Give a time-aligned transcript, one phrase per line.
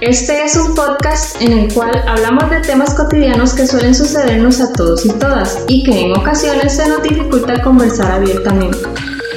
[0.00, 4.72] Este es un podcast en el cual hablamos de temas cotidianos que suelen sucedernos a
[4.72, 8.78] todos y todas y que en ocasiones se nos dificulta conversar abiertamente.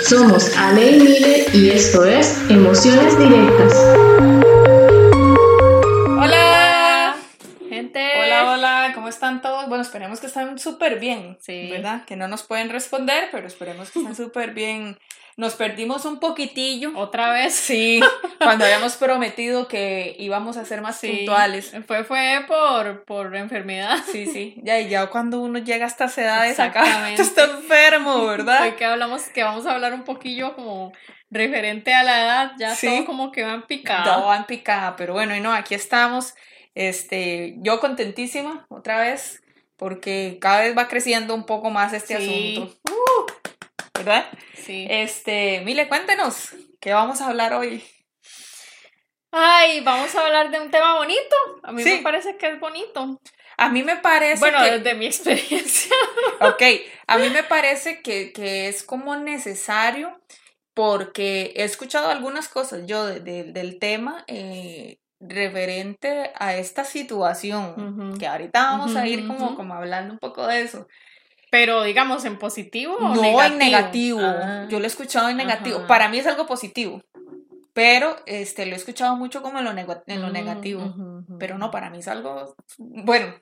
[0.07, 3.73] Somos Ale y Mile y esto es Emociones Directas.
[6.07, 7.15] Hola,
[7.67, 8.11] gente.
[8.23, 9.67] Hola, hola, ¿cómo están todos?
[9.67, 11.71] Bueno, esperemos que estén súper bien, sí.
[11.71, 12.05] ¿verdad?
[12.05, 14.97] Que no nos pueden responder, pero esperemos que estén súper bien.
[15.35, 16.91] Nos perdimos un poquitillo.
[16.95, 17.55] ¿Otra vez?
[17.55, 17.99] Sí,
[18.37, 21.73] cuando habíamos prometido que íbamos a ser más puntuales.
[21.87, 23.97] Fue, fue por, por enfermedad.
[24.11, 24.55] Sí, sí.
[24.63, 28.63] Ya, ya cuando uno llega a estas edades acá, está enfermo, ¿verdad?
[28.63, 30.91] Hoy que hablamos, que vamos a hablar un poquillo como
[31.31, 34.03] referente a la edad, ya todo como que va en picada.
[34.03, 36.35] Todo va en picada, pero bueno, y no, aquí estamos.
[36.75, 39.41] Este, yo contentísima otra vez,
[39.77, 42.75] porque cada vez va creciendo un poco más este asunto.
[42.89, 43.42] Uh,
[43.95, 44.25] ¿Verdad?
[44.55, 44.87] Sí.
[44.89, 47.83] Este, Mile, cuéntenos, ¿qué vamos a hablar hoy?
[49.31, 51.35] Ay, vamos a hablar de un tema bonito.
[51.63, 53.19] A mí me parece que es bonito.
[53.57, 55.95] A mí me parece bueno, desde mi experiencia.
[56.41, 56.61] ok,
[57.07, 60.19] a mí me parece que, que, es como necesario
[60.73, 68.63] porque he escuchado algunas cosas yo del tema eh, referente a esta situación, que ahorita
[68.63, 70.87] vamos a ir como, como hablando un poco de eso.
[71.53, 73.43] Pero digamos en positivo o no negativo?
[73.43, 74.19] en negativo.
[74.23, 74.65] Ah.
[74.71, 75.85] Yo lo he escuchado en negativo.
[75.85, 77.03] Para mí es algo positivo.
[77.73, 80.95] Pero este, lo he escuchado mucho como en lo, en lo mm, negativo.
[81.37, 83.35] Pero no, para mí es algo bueno.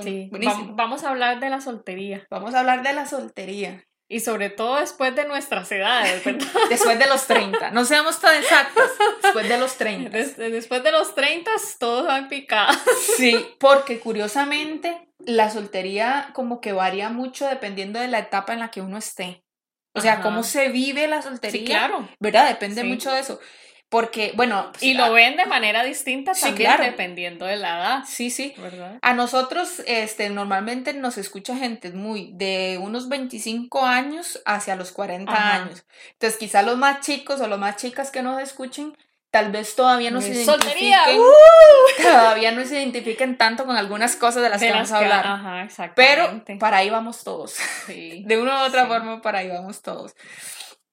[0.00, 0.28] sí.
[0.30, 0.76] buenísimo.
[0.76, 2.24] Vamos a hablar de la soltería.
[2.30, 3.82] Vamos a hablar de la soltería.
[4.08, 6.46] Y sobre todo después de nuestras edades, ¿verdad?
[6.70, 7.72] después de los 30.
[7.72, 8.88] No seamos tan exactos.
[9.24, 10.16] Después de los 30.
[10.36, 11.50] después de los 30
[11.80, 12.76] todos van picados.
[13.16, 18.70] Sí, porque curiosamente la soltería como que varía mucho dependiendo de la etapa en la
[18.70, 19.44] que uno esté.
[19.92, 21.60] O sea, cómo se vive la soltería.
[21.60, 22.08] Sí, claro.
[22.20, 22.48] ¿Verdad?
[22.48, 23.40] Depende mucho de eso.
[23.88, 24.72] Porque, bueno.
[24.80, 28.04] Y lo ven de manera distinta también dependiendo de la edad.
[28.06, 28.52] Sí, sí.
[28.58, 28.98] ¿verdad?
[29.00, 35.32] A nosotros, este, normalmente nos escucha gente muy de unos 25 años hacia los 40
[35.32, 35.86] años.
[36.12, 38.96] Entonces, quizá los más chicos o los más chicas que nos escuchen
[39.36, 42.02] tal vez todavía no se identifiquen, ¡Uh!
[42.02, 45.26] todavía no se identifiquen tanto con algunas cosas de las que vamos a hablar.
[45.26, 47.58] Ajá, Pero para ahí vamos todos.
[47.86, 50.16] De una u otra forma, para ahí vamos todos.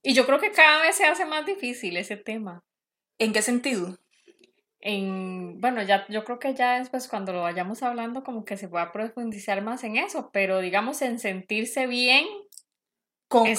[0.02, 2.66] Y yo creo que cada vez se hace más difícil ese tema.
[3.18, 3.98] ¿En qué sentido?
[4.82, 8.68] En, bueno, ya yo creo que ya después cuando lo vayamos hablando como que se
[8.68, 12.28] va a profundizar más en eso, pero digamos en sentirse bien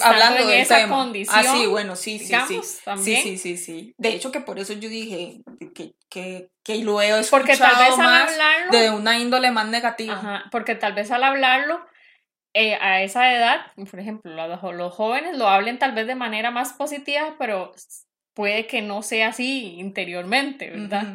[0.03, 1.37] hablando de esa condición.
[1.37, 2.61] Ah, sí, bueno, sí, sí, sí.
[2.97, 3.95] Sí, sí, sí, sí.
[3.97, 5.41] De hecho, que por eso yo dije
[5.73, 9.67] que, que, que lo he escuchado porque tal vez al hablarlo, de una índole más
[9.67, 10.13] negativa.
[10.13, 11.85] Ajá, porque tal vez al hablarlo
[12.53, 16.51] eh, a esa edad, por ejemplo, los, los jóvenes lo hablen tal vez de manera
[16.51, 17.73] más positiva, pero
[18.33, 21.05] puede que no sea así interiormente, ¿verdad?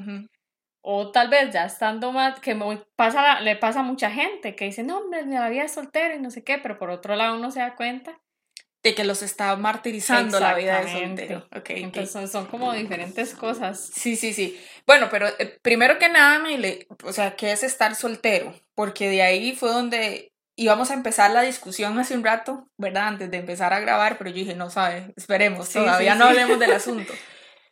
[0.82, 2.59] O tal vez ya estando más, que
[2.97, 6.21] pasa, le pasa a mucha gente que dice, no, hombre, la vida es soltero y
[6.21, 8.19] no sé qué, pero por otro lado uno se da cuenta
[8.83, 11.49] de que los está martirizando la vida de soltero.
[11.55, 13.91] Okay, Entonces son como diferentes cosas.
[13.93, 14.59] Sí, sí, sí.
[14.87, 18.55] Bueno, pero eh, primero que nada, me o sea, ¿qué es estar soltero?
[18.75, 23.09] Porque de ahí fue donde íbamos a empezar la discusión hace un rato, ¿verdad?
[23.09, 26.73] Antes de empezar a grabar, pero yo dije, no sabes, esperemos, todavía no hablemos del
[26.75, 27.13] asunto.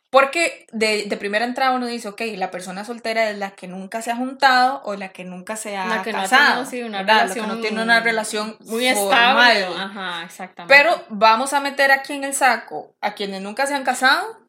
[0.09, 4.01] Porque de, de, primera entrada uno dice, ok, la persona soltera es la que nunca
[4.01, 6.63] se ha juntado o la que nunca se ha casado.
[6.63, 9.65] No una relación no tiene una relación muy estable.
[9.65, 10.75] Ajá, exactamente.
[10.75, 14.39] Pero vamos a meter aquí en el saco a quienes nunca se han casado,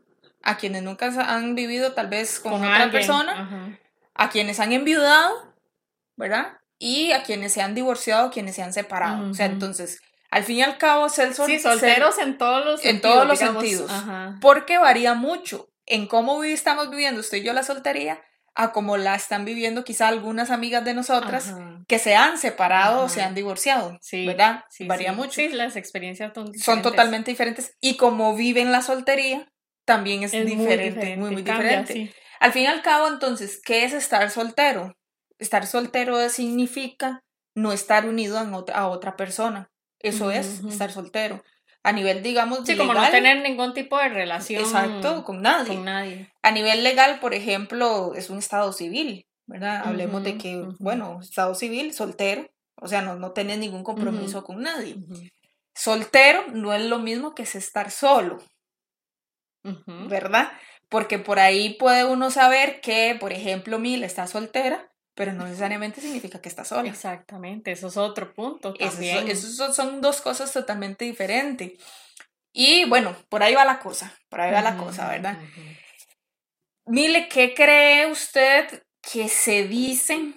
[0.42, 3.78] a quienes nunca han vivido tal vez con, otra persona,
[4.14, 5.54] a quienes han enviudado,
[6.16, 6.56] ¿verdad?
[6.78, 9.28] Y a quienes se han divorciado, quienes se han separado.
[9.28, 12.94] O sea, entonces al fin y al cabo, ser sí, solteros en todos los sentidos.
[12.94, 13.90] En todos los sentidos.
[14.40, 18.22] Porque varía mucho en cómo estamos viviendo usted y yo la soltería
[18.54, 21.54] a cómo la están viviendo quizá algunas amigas de nosotras
[21.88, 24.64] que se han separado o se han divorciado, sí, ¿verdad?
[24.70, 25.32] Sí, Varía mucho.
[25.32, 29.50] Sí, las experiencias son, son, totalmente diferentes y como viven la soltería
[29.84, 32.14] también es, diferente, muy, muy, diferente.
[32.38, 34.96] Al fin y al cabo, entonces, ¿qué es estar soltero?
[35.38, 37.24] Estar soltero significa
[37.54, 39.69] no estar unido a otra persona.
[40.00, 41.42] Eso es estar soltero.
[41.82, 44.62] A nivel, digamos, sí, como no tener ningún tipo de relación.
[44.62, 45.76] Exacto, con nadie.
[45.76, 46.30] Con nadie.
[46.42, 49.82] A nivel legal, por ejemplo, es un estado civil, ¿verdad?
[49.84, 54.62] Hablemos de que, bueno, estado civil, soltero, o sea, no, no tenés ningún compromiso con
[54.62, 54.96] nadie.
[55.74, 58.42] Soltero no es lo mismo que es estar solo,
[60.08, 60.52] ¿verdad?
[60.90, 64.89] Porque por ahí puede uno saber que, por ejemplo, Mil está soltera
[65.20, 66.88] pero no necesariamente significa que está sola.
[66.88, 68.72] Exactamente, eso es otro punto.
[68.72, 69.28] También.
[69.28, 71.72] Eso, son dos cosas totalmente diferentes.
[72.54, 75.36] Y bueno, por ahí va la cosa, por ahí va la cosa, ¿verdad?
[76.86, 80.32] Mile, ¿qué cree usted que se dice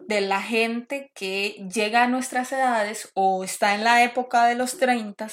[0.00, 4.78] de la gente que llega a nuestras edades o está en la época de los
[4.78, 5.28] 30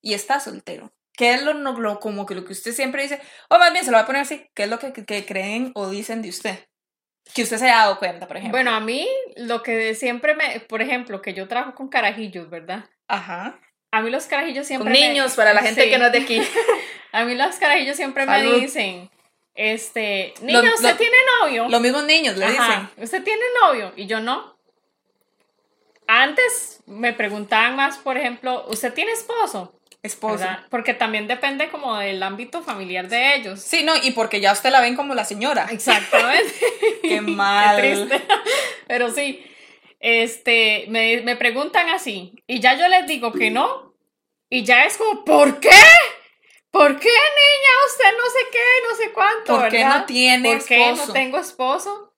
[0.00, 0.92] y está soltero?
[1.12, 3.20] ¿Qué es lo, lo, como que lo que usted siempre dice?
[3.50, 5.70] O más bien se lo va a poner así, ¿qué es lo que, que creen
[5.76, 6.71] o dicen de usted?
[7.34, 8.56] Que usted se haya dado cuenta, por ejemplo.
[8.56, 12.84] Bueno, a mí lo que siempre me, por ejemplo, que yo trabajo con carajillos, ¿verdad?
[13.08, 13.58] Ajá.
[13.90, 14.92] A mí los carajillos siempre...
[14.92, 15.90] Con niños, para la gente sí.
[15.90, 16.42] que no es de aquí.
[17.12, 18.54] a mí los carajillos siempre Salud.
[18.54, 19.10] me dicen,
[19.54, 21.68] este, niño, Lo- ¿usted lo- tiene novio?
[21.68, 22.52] Los mismos niños le Ajá,
[22.90, 23.04] dicen.
[23.04, 23.92] ¿Usted tiene novio?
[23.96, 24.56] Y yo no.
[26.06, 29.78] Antes me preguntaban más, por ejemplo, ¿usted tiene esposo?
[30.02, 30.38] Esposo.
[30.38, 30.66] ¿Verdad?
[30.68, 33.60] Porque también depende como del ámbito familiar de ellos.
[33.60, 35.68] Sí, no, y porque ya usted la ven como la señora.
[35.70, 36.52] Exactamente.
[37.02, 37.80] Qué mal.
[37.80, 38.22] Qué triste.
[38.88, 39.44] Pero sí,
[40.00, 43.94] este, me, me preguntan así, y ya yo les digo que no,
[44.50, 45.70] y ya es como, ¿por qué?
[46.72, 47.70] ¿Por qué, niña?
[47.86, 51.06] Usted no sé qué, no sé cuánto, ¿Por qué no tiene ¿Por qué esposo?
[51.06, 52.11] no tengo esposo?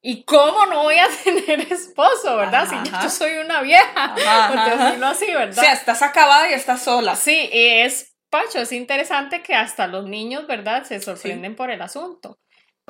[0.00, 2.64] ¿Y cómo no voy a tener esposo, verdad?
[2.70, 5.62] Ajá, si yo soy una vieja, Ajá, por decirlo así, O ¿verdad?
[5.62, 7.16] sea, estás acabada y estás sola.
[7.16, 10.84] Sí, y es, Pacho, es interesante que hasta los niños, ¿verdad?
[10.84, 12.38] Se sorprenden por el asunto.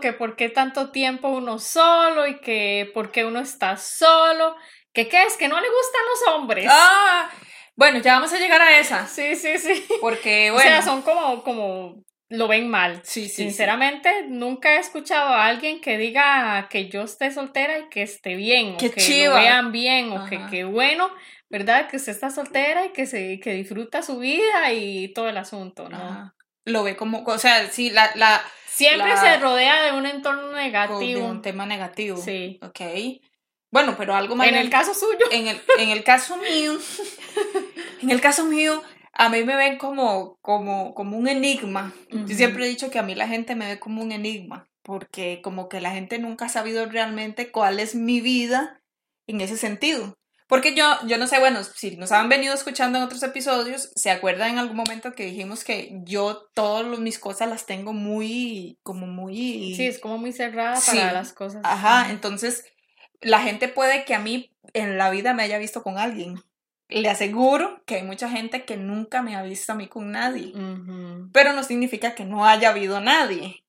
[0.01, 4.55] Que por qué tanto tiempo uno solo y que por qué uno está solo.
[4.93, 6.67] Que qué es, que no le gustan los hombres.
[6.71, 7.31] Ah,
[7.77, 9.07] bueno, ya vamos a llegar a esa.
[9.07, 9.87] Sí, sí, sí.
[10.01, 10.69] Porque, O bueno.
[10.69, 13.01] sea, son como, como, lo ven mal.
[13.05, 13.43] Sí, sí, sí.
[13.45, 18.35] Sinceramente, nunca he escuchado a alguien que diga que yo esté soltera y que esté
[18.37, 19.35] bien, Qué o que chiva.
[19.37, 21.11] lo vean bien, o que qué bueno,
[21.49, 21.89] ¿verdad?
[21.89, 25.89] Que usted está soltera y que se que disfruta su vida y todo el asunto,
[25.89, 25.97] ¿no?
[25.97, 26.35] Ajá.
[26.67, 30.51] Lo ve como, o sea, sí, la, la, Siempre La- se rodea de un entorno
[30.51, 31.27] de negativo.
[31.27, 32.17] un tema negativo.
[32.19, 32.59] Sí.
[32.63, 32.81] Ok.
[33.71, 35.27] Bueno, pero algo más En el caso suyo.
[35.31, 36.79] en el, en el caso mío,
[38.03, 38.83] en el caso mío,
[39.19, 41.93] a mí me ven como, como, como un enigma.
[42.13, 42.27] Ujú.
[42.27, 45.41] Yo siempre he dicho que a mí la gente me ve como un enigma, porque
[45.43, 48.81] como que la gente nunca ha sabido realmente cuál es mi vida
[49.27, 50.15] en ese sentido.
[50.47, 54.11] Porque yo, yo no sé, bueno, si nos han venido escuchando en otros episodios, se
[54.11, 59.07] acuerdan en algún momento que dijimos que yo todas mis cosas las tengo muy, como
[59.07, 59.75] muy...
[59.75, 60.97] Sí, es como muy cerrada Sí.
[60.97, 61.61] para las cosas.
[61.65, 62.65] Ajá, entonces
[63.21, 66.41] la gente puede que a mí en la vida me haya visto con alguien.
[66.89, 70.53] Le aseguro que hay mucha gente que nunca me ha visto a mí con nadie,
[71.33, 73.65] pero no significa que no haya habido nadie,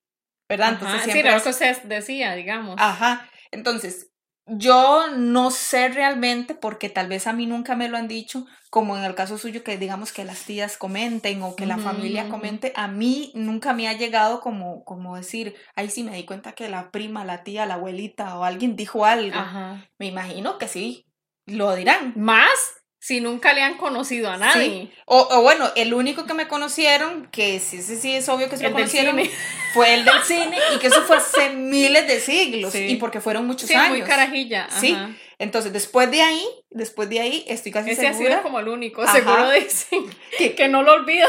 [0.48, 0.74] ¿verdad?
[0.74, 1.24] Entonces sí, siempre...
[1.24, 2.76] pero eso se decía, digamos.
[2.80, 4.10] Ajá, entonces
[4.46, 8.98] yo no sé realmente porque tal vez a mí nunca me lo han dicho, como
[8.98, 12.72] en el caso suyo que digamos que las tías comenten o que la familia comente,
[12.76, 16.70] a mí nunca me ha llegado como, como decir, ay, sí me di cuenta que
[16.70, 19.38] la prima, la tía, la abuelita o alguien dijo algo.
[19.38, 19.88] Ajá.
[20.00, 21.06] Me imagino que sí,
[21.46, 22.14] lo dirán.
[22.16, 22.79] Más
[23.10, 24.92] si nunca le han conocido a nadie.
[25.06, 28.58] O, o bueno, el único que me conocieron, que sí, sí, sí, es obvio que
[28.58, 29.20] se El lo conocieron,
[29.74, 32.86] fue el del cine y que eso fue hace miles de siglos Sí.
[32.88, 33.98] y porque fueron muchos Sí, años.
[33.98, 34.68] muy carajilla.
[34.80, 35.10] Sí, ajá.
[35.40, 38.68] Entonces, después de ahí, después de ahí, estoy casi Ese ha segura sido como el
[38.68, 39.02] único.
[39.02, 39.14] Ajá.
[39.14, 40.06] Seguro dicen
[40.38, 41.28] que, que no lo olvida.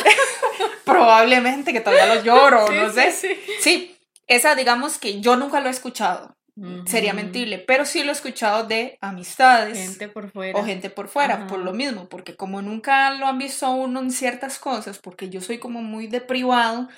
[0.84, 3.12] probablemente que todavía lo lloro, Sí, no sí, sé.
[3.12, 3.36] sí.
[3.60, 3.96] Sí,
[4.26, 6.36] esa digamos que yo nunca lo he escuchado,
[6.86, 7.22] sería Ujú.
[7.22, 10.58] mentirle, pero sí lo he escuchado de amistades Gente por fuera.
[10.58, 11.46] o gente por fuera, Ajá.
[11.46, 15.28] por lo mismo, porque como nunca lo han visto a uno en ciertas cosas, porque
[15.30, 16.88] yo soy como muy de privado,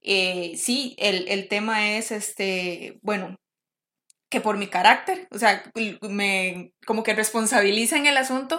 [0.00, 3.36] eh, sí, el, el tema es, este, bueno,
[4.28, 5.62] que por mi carácter, o sea,
[6.00, 8.58] me como que responsabilizan el asunto.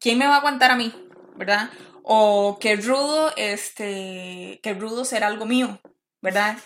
[0.00, 0.94] ¿quién me va a aguantar a mí?
[1.36, 1.70] ¿Verdad?
[2.04, 5.80] O que rudo, este, que rudo será algo mío,
[6.20, 6.58] ¿verdad?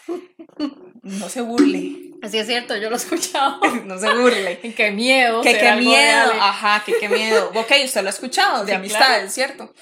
[1.02, 3.61] No se burle, Así es cierto, yo lo he escuchado.
[3.85, 4.61] no se burle.
[4.76, 5.42] Qué miedo.
[5.42, 7.50] Que qué de miedo, ajá, que qué miedo.
[7.54, 9.75] Ok, usted lo ha escuchado, de Sí, amistades, ¿cierto?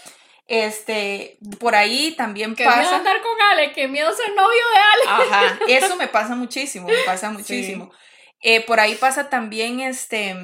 [0.47, 2.97] Este, por ahí también Qué miedo pasa.
[2.97, 5.29] andar con Ale, qué miedo ser novio de Ale.
[5.29, 7.93] Ajá, eso me pasa muchísimo, me pasa muchísimo.
[8.41, 10.35] Eh, por ahí pasa también este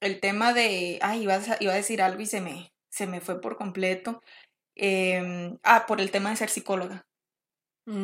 [0.00, 3.20] el tema de, ay, iba a, iba a decir algo y se me, se me
[3.20, 4.20] fue por completo.
[4.74, 7.06] Em, ah, por el tema de ser psicóloga.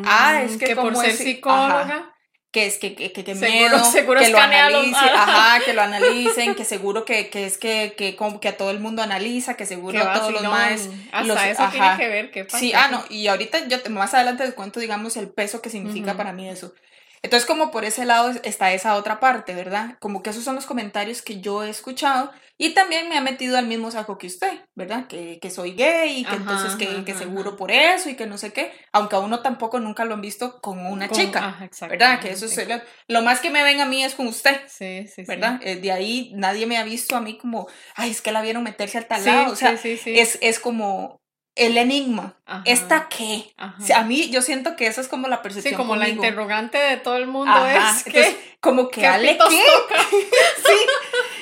[0.05, 1.81] Ah, es que por como ser es- psicóloga.
[1.83, 2.15] ajá.
[2.53, 5.11] Que es que, que, que, que Seguro- miedo, seguro que lo escanea a los- analice,
[5.15, 8.73] ajá, que lo analicen, que seguro que, que es que, que, como que a todo
[8.73, 11.71] el mundo analiza, que seguro a todos los más Hasta los- eso ajá.
[11.71, 12.59] tiene que ver, ¿qué pasa?
[12.59, 16.09] Sí, ah, no, y ahorita yo más adelante les cuento, digamos, el peso que significa
[16.11, 16.17] Ujú.
[16.19, 16.75] para mí eso.
[17.23, 19.97] Entonces, como por ese lado es- está esa otra parte, ¿verdad?
[20.01, 23.59] Como que esos son los comentarios que yo he escuchado y también me ha metido
[23.59, 25.07] al mismo saco que usted, ¿verdad?
[25.07, 27.57] Que, que soy gay y que Ajá, entonces que, ajá, que seguro ajá.
[27.59, 30.61] por eso y que no sé qué, aunque a uno tampoco nunca lo han visto
[30.63, 32.21] con una Con- chica, ajá, ¿verdad?
[32.21, 34.59] Que eso es lo, lo más que me ven a mí es con usted.
[34.67, 35.25] Sí, sí, sí.
[35.27, 35.61] ¿Verdad?
[35.63, 38.63] Eh, de ahí nadie me ha visto a mí como, ay, es que la vieron
[38.63, 39.53] meterse al tal lado.
[39.53, 41.21] O sea, es, es como,
[41.57, 42.37] el enigma.
[42.47, 42.63] Ajá.
[42.65, 43.53] ¿Esta qué?
[43.57, 43.77] Ajá.
[43.99, 46.97] A mí yo siento que esa es como la percepción Sí, como la interrogante de
[46.97, 49.63] todo el mundo Ajá, es que como que ¿qué Ale, ¿qué?
[50.67, 50.77] Sí,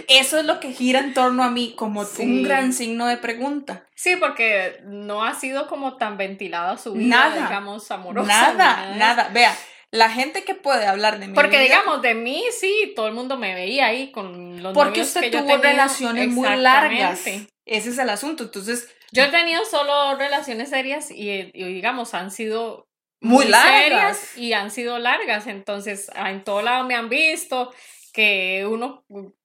[0.09, 2.23] eso es lo que gira en torno a mí, como Sí.
[2.23, 3.85] un gran signo de pregunta.
[3.95, 7.47] Sí, porque no ha sido como tan ventilada su vida, Nada.
[7.49, 8.53] digamos, amorosa.
[8.55, 9.29] nada, nada.
[9.35, 9.55] Vea,
[9.91, 13.15] la gente que puede hablar de mi Porque vida- digamos, de mí sí, todo el
[13.15, 17.21] mundo me veía ahí con los porque usted que tuvo relaciones muy largas.
[17.27, 18.45] Ese es el asunto.
[18.45, 22.89] Entonces, Yo he tenido solo relaciones serias y, y, digamos, han sido
[23.21, 23.73] Muy largas.
[24.19, 25.47] serias y han sido largas.
[25.47, 27.73] Entonces, ah, en todo lado me han visto
[28.13, 29.05] que uno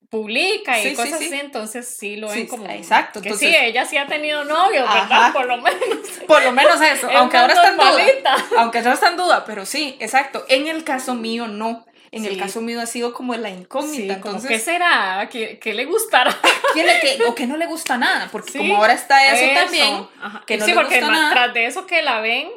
[0.09, 1.25] publica y Sí, sí, cosas sí.
[1.25, 4.43] así, entonces sí lo ven Sí, como exacto, que entonces- sí, ella sí ha tenido
[4.43, 5.07] novios, ¿verdad?
[5.11, 5.33] Ajá.
[5.33, 5.79] Por lo menos.
[6.27, 8.35] por lo menos eso, Es aunque ahora está en duda.
[8.57, 10.45] Aunque ahora está en duda, pero sí, exacto.
[10.49, 11.85] En el caso mío, no.
[12.15, 12.39] En el Sí.
[12.39, 14.21] caso mío ha sido como la Sí, incógnita.
[14.21, 15.27] como, entonces, ¿qué será?
[15.31, 16.31] ¿Qué, qué le gustará?
[16.73, 18.29] ¿quién le que, o que no le gusta nada?
[18.31, 20.43] Porque Sí, como ahora está eso, también, Ajá.
[20.45, 21.31] que no sí, le porque gusta nada.
[21.31, 22.49] tras de eso que la ven,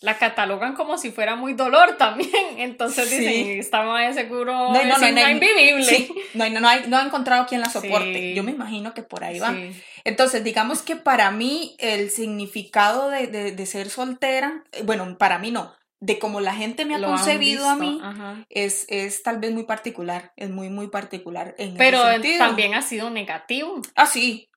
[0.00, 2.30] la catalogan como si fuera muy dolor también.
[2.58, 3.18] Entonces Sí.
[3.18, 5.84] dicen, está más de seguro No, no, es no, no, invivible.
[5.84, 8.14] Sí, no, no, no, hay- no ha encontrado quien la soporte.
[8.14, 8.34] Sí.
[8.34, 9.52] Yo me imagino que por ahí va.
[9.52, 9.72] Sí.
[10.04, 15.38] Entonces, digamos que para mí el significado de, de- de ser soltera, eh, bueno, para
[15.40, 18.46] mí no, de como la gente me ha Lo concebido a mí, ajá.
[18.48, 22.00] es, es tal vez muy particular, es muy, muy particular en Pero
[22.38, 23.80] también ha sido negativo.
[23.96, 24.48] Ah, sí.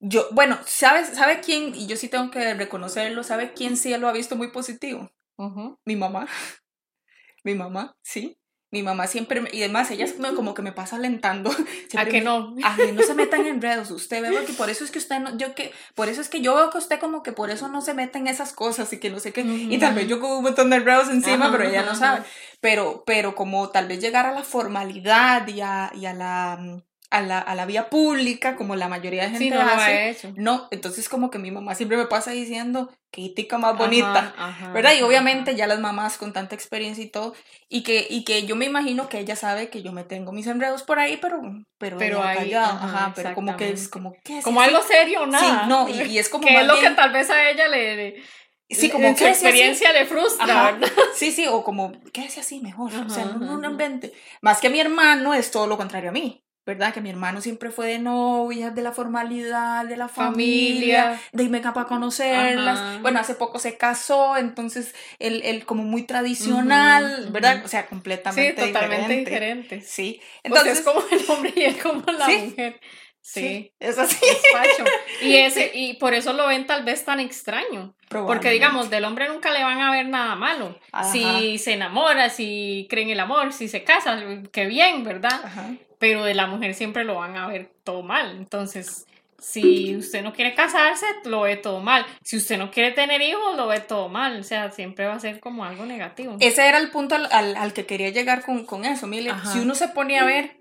[0.00, 1.74] Yo, bueno, ¿sabes, ¿sabe quién?
[1.74, 5.10] Y yo sí tengo que reconocerlo, ¿sabe quién sí lo ha visto muy positivo?
[5.84, 6.28] Mi mamá.
[7.44, 8.38] Mi mamá, sí.
[8.70, 11.50] Mi mamá siempre, me- y además ella es como- que me pasa alentando.
[11.96, 12.54] ¿A que me- no?
[12.62, 15.36] Ay, no se metan en enredos, usted ve porque por eso es que usted no,
[15.38, 17.80] yo que, por eso es que yo veo que usted como que por eso no
[17.80, 20.30] se meta en esas cosas y que no sé qué, y tal vez yo con
[20.32, 22.26] un montón de enredos encima, Ajá, pero ella no sabe, ajá.
[22.60, 26.82] pero, pero como tal vez llegar a la formalidad y a, y a la, mm,
[27.10, 29.92] a la, a la vía pública, como la mayoría de gente Sí, no lo hace,
[29.92, 30.32] ha hecho.
[30.36, 34.34] no, entonces como que mi mamá siempre me pasa diciendo, qué tica más bonita, Ajá,
[34.48, 34.92] ajá, ¿verdad?
[34.92, 35.58] Y ajá, obviamente ajá.
[35.58, 37.34] ya las mamás con tanta experiencia y todo,
[37.68, 40.46] y que, y que yo me imagino que ella sabe que yo me tengo mis
[40.46, 41.40] enredos por ahí, pero,
[41.78, 44.70] pero, Pero ahí, callado, ajá, ajá, pero como que es como, ¿qué es Como así?
[44.70, 45.62] algo serio, nada.
[45.64, 47.68] Sí, no, y, y es como que es lo bien- que tal vez a ella
[47.68, 48.22] le, le-
[48.70, 49.40] sí, como en su ¿qué es así?
[49.42, 50.72] experiencia le frustra, Ajá.
[50.72, 50.88] ¿verdad?
[51.16, 53.70] Sí, sí, o como, quédese así mejor, o sea, Ajá, no, no, no ajá.
[53.70, 54.12] invente.
[54.42, 56.92] Más que mi hermano es todo lo contrario a mí, ¿verdad?
[56.92, 61.20] Que mi hermano siempre fue de novias, de la formalidad, de la familia, Familia.
[61.32, 62.78] de irme para conocerlas.
[62.78, 62.98] Ajá.
[63.00, 67.62] Bueno, hace poco se casó, entonces él, él como muy tradicional, ¿verdad?
[67.64, 69.30] O sea, Sí, completamente totalmente diferente.
[69.76, 69.80] diferente.
[69.80, 72.36] Sí, Entonces, entonces, es como el hombre y él como la Sí.
[72.50, 72.78] mujer.
[73.30, 74.16] Sí, sí, es así.
[75.20, 77.94] Y, ese, y por eso lo ven tal vez tan extraño.
[78.08, 80.78] Porque, digamos, del hombre nunca le van a ver nada malo.
[80.92, 81.10] Ajá.
[81.12, 84.18] Si se enamora, si creen el amor, si se casa,
[84.52, 85.40] qué bien, ¿verdad?
[85.44, 85.70] Ajá.
[85.98, 88.30] Pero de la mujer siempre lo van a ver todo mal.
[88.36, 89.06] Entonces,
[89.38, 92.06] si usted no quiere casarse, lo ve todo mal.
[92.22, 94.40] Si usted no quiere tener hijos, lo ve todo mal.
[94.40, 96.36] O sea, siempre va a ser como algo negativo.
[96.40, 99.06] Ese era el punto al, al- al que quería llegar con, con eso.
[99.30, 99.52] Ajá.
[99.52, 100.60] Si uno se pone a ver,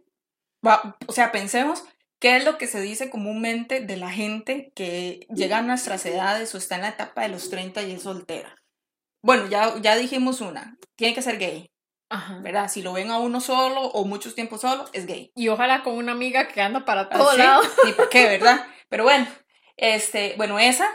[0.65, 1.83] va- o sea, pensemos
[2.19, 6.53] qué es lo que se dice comúnmente de la gente que llega a nuestras edades
[6.53, 8.55] o está en la etapa de los 30 y es soltera.
[9.21, 11.69] Bueno, ya, ya dijimos una, tiene que ser gay,
[12.09, 12.39] Ajá.
[12.39, 12.69] ¿verdad?
[12.69, 15.31] Si lo ven a uno solo o muchos tiempos solo, es gay.
[15.35, 17.63] Y ojalá con una amiga que anda para todo Así, lado.
[17.85, 18.65] Ni para qué, ¿verdad?
[18.89, 19.27] Pero bueno,
[19.75, 20.87] este, bueno, esa,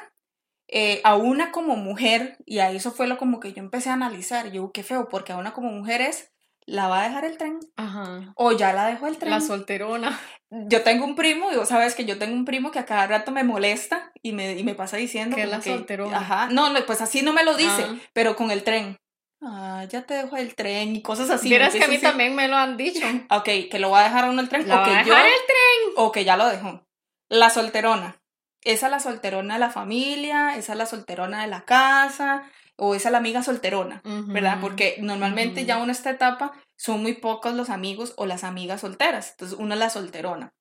[0.68, 3.94] eh, a una como mujer, y a eso fue lo como que yo empecé a
[3.94, 6.31] analizar, yo, qué feo, porque a una como mujer es,
[6.66, 7.58] ¿la va a dejar el tren?
[7.76, 8.32] Ajá.
[8.36, 9.30] O ya la dejó el tren.
[9.30, 10.18] La solterona.
[10.50, 13.06] Yo tengo un primo, y vos sabes que yo tengo un primo que a cada
[13.06, 16.18] rato me molesta y me, y me pasa diciendo Que es la solterona.
[16.18, 17.94] Ajá, no, no, pues así no me lo dice, Ah.
[18.12, 18.96] pero con el tren.
[19.40, 21.48] Ah, ya te dejo el tren y cosas así.
[21.48, 21.98] Me que a mí así.
[22.02, 23.04] también me lo han dicho.
[23.30, 24.68] Ok, que lo va a dejar uno el tren.
[24.68, 25.92] La o va que yo, dejar el tren.
[25.96, 26.86] o que ya lo dejó.
[27.28, 28.20] La solterona.
[28.60, 32.44] Esa es la solterona de la familia, esa es la solterona de la casa,
[32.84, 34.54] o es la amiga solterona, ¿verdad?
[34.54, 34.62] Ujú.
[34.62, 39.30] Porque normalmente ya en esta etapa son muy pocos los amigos o las amigas solteras.
[39.30, 40.52] Entonces, una es la solterona.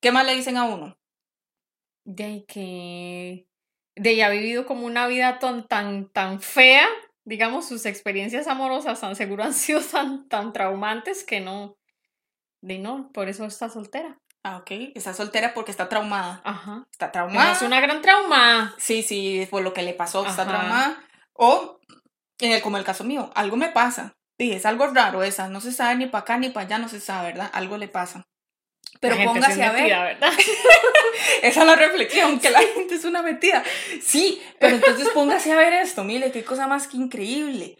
[0.00, 0.96] ¿Qué más le dicen a uno?
[2.04, 3.46] De que.
[3.96, 6.86] De ella ha vivido como una vida tan, tan, tan fea.
[7.24, 11.76] Digamos, sus experiencias amorosas tan seguro han sido tan, tan traumantes que no.
[12.62, 14.18] De no, por eso está soltera.
[14.42, 14.70] Ah, ok.
[14.94, 16.40] Está soltera porque está traumada.
[16.44, 16.86] Ajá.
[16.90, 17.52] Está traumada.
[17.52, 18.74] Es una gran trauma.
[18.78, 20.50] Sí, sí, por lo que le pasó, está Ajá.
[20.50, 21.04] traumada.
[21.40, 21.78] O,
[22.40, 24.16] en el, como el caso mío, algo me pasa.
[24.38, 26.88] Sí, es algo raro esa, no se sabe ni para acá ni para allá, no
[26.88, 27.50] se sabe, ¿verdad?
[27.52, 28.26] Algo le pasa.
[29.00, 29.82] Pero La gente sí póngase es a ver.
[29.82, 30.32] metida, ¿verdad?
[31.42, 33.62] Esa es la reflexión, que la gente es una metida.
[34.02, 37.78] Sí, pero entonces póngase a ver esto, mire, qué cosa más que increíble.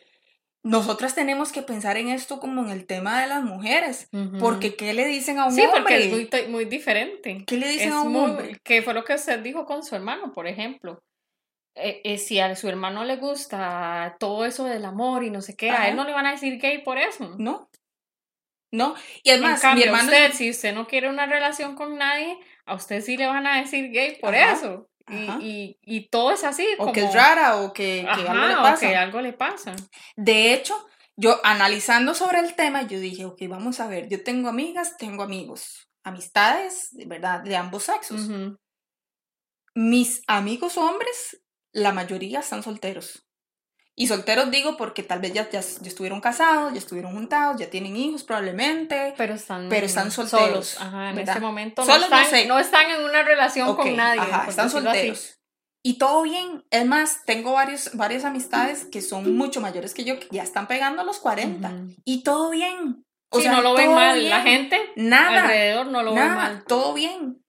[0.64, 4.92] Nosotras tenemos que pensar en esto como en el tema de las mujeres, porque ¿qué
[4.92, 5.80] le dicen a un Sí, hombre?
[5.80, 7.44] porque es muy, diferente.
[7.46, 8.60] ¿Qué le dicen Es a un muy- hombre?
[8.64, 11.00] que fue lo que usted dijo con su hermano, por ejemplo.
[11.78, 15.56] Eh, eh, si a su hermano le gusta todo eso del amor y no sé
[15.56, 17.34] qué, a él no le van a decir gay por eso.
[17.38, 17.68] No.
[18.70, 18.94] No.
[19.22, 20.10] Y además, cambio, mi hermano.
[20.10, 23.60] usted, si usted no quiere una relación con nadie, a usted sí le van a
[23.60, 24.90] decir gay por Ajá, eso.
[25.08, 25.38] Y, ajá.
[25.40, 26.66] y, y todo es así.
[26.74, 28.86] o como, que es rara o que, algo le o pasa.
[28.86, 29.74] que algo le pasa.
[30.16, 30.74] De hecho,
[31.16, 35.22] yo analizando sobre el tema, yo dije, ok, vamos a ver, yo tengo amigas, tengo
[35.22, 38.28] amigos, amistades, de verdad, de ambos sexos.
[39.74, 41.40] Mis amigos hombres,
[41.78, 43.24] la mayoría están solteros.
[43.94, 47.68] Y solteros digo porque tal vez ya, ya, ya estuvieron casados, ya estuvieron juntados, ya
[47.68, 49.12] tienen hijos probablemente.
[49.16, 50.76] Pero están, Pero están solteros, solos.
[50.80, 51.34] Ajá, en ¿verdad?
[51.36, 52.46] ese momento no, no están, sé.
[52.46, 54.20] no están en una relación Ok, con nadie.
[54.20, 54.98] ajá, están decirlo así.
[55.00, 55.34] solteros.
[55.82, 56.64] Y todo bien.
[56.70, 60.68] Es más, tengo varios, varias amistades que son mucho mayores que yo, que ya están
[60.68, 61.68] pegando a los 40.
[61.68, 61.94] Ujú.
[62.04, 63.04] Y todo bien.
[63.30, 64.16] O Sí, sea, no lo ven mal.
[64.16, 64.30] bien.
[64.30, 65.42] La gente Nada.
[65.42, 66.64] alrededor no lo nada, mal.
[66.68, 67.42] todo bien.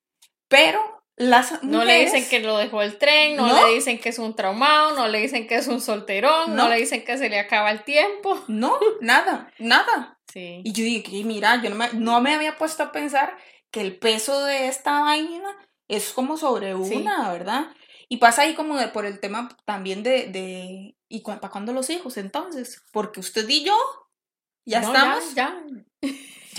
[0.48, 0.82] Pero
[1.20, 1.70] las mujeres...
[1.72, 3.68] No le dicen que lo dejó el tren, no, No.
[3.68, 6.70] le dicen que es un traumado, no le dicen que es un solterón, no, No.
[6.70, 8.44] le dicen que se le acaba el tiempo.
[8.48, 10.18] No, nada, nada.
[10.34, 10.62] Sí.
[10.64, 13.38] Y yo dije, mira, yo no me, no me había puesto a pensar
[13.72, 15.56] que el peso de esta vaina
[15.88, 16.96] es como sobre Sí.
[16.96, 17.68] una, ¿verdad?
[18.08, 21.90] Y pasa ahí como de- por el tema también de, de ¿y para cuándo los
[21.92, 22.82] hijos entonces?
[22.92, 23.76] Porque usted y yo
[24.66, 25.62] ya No, estamos, Ya,
[26.02, 26.12] ya,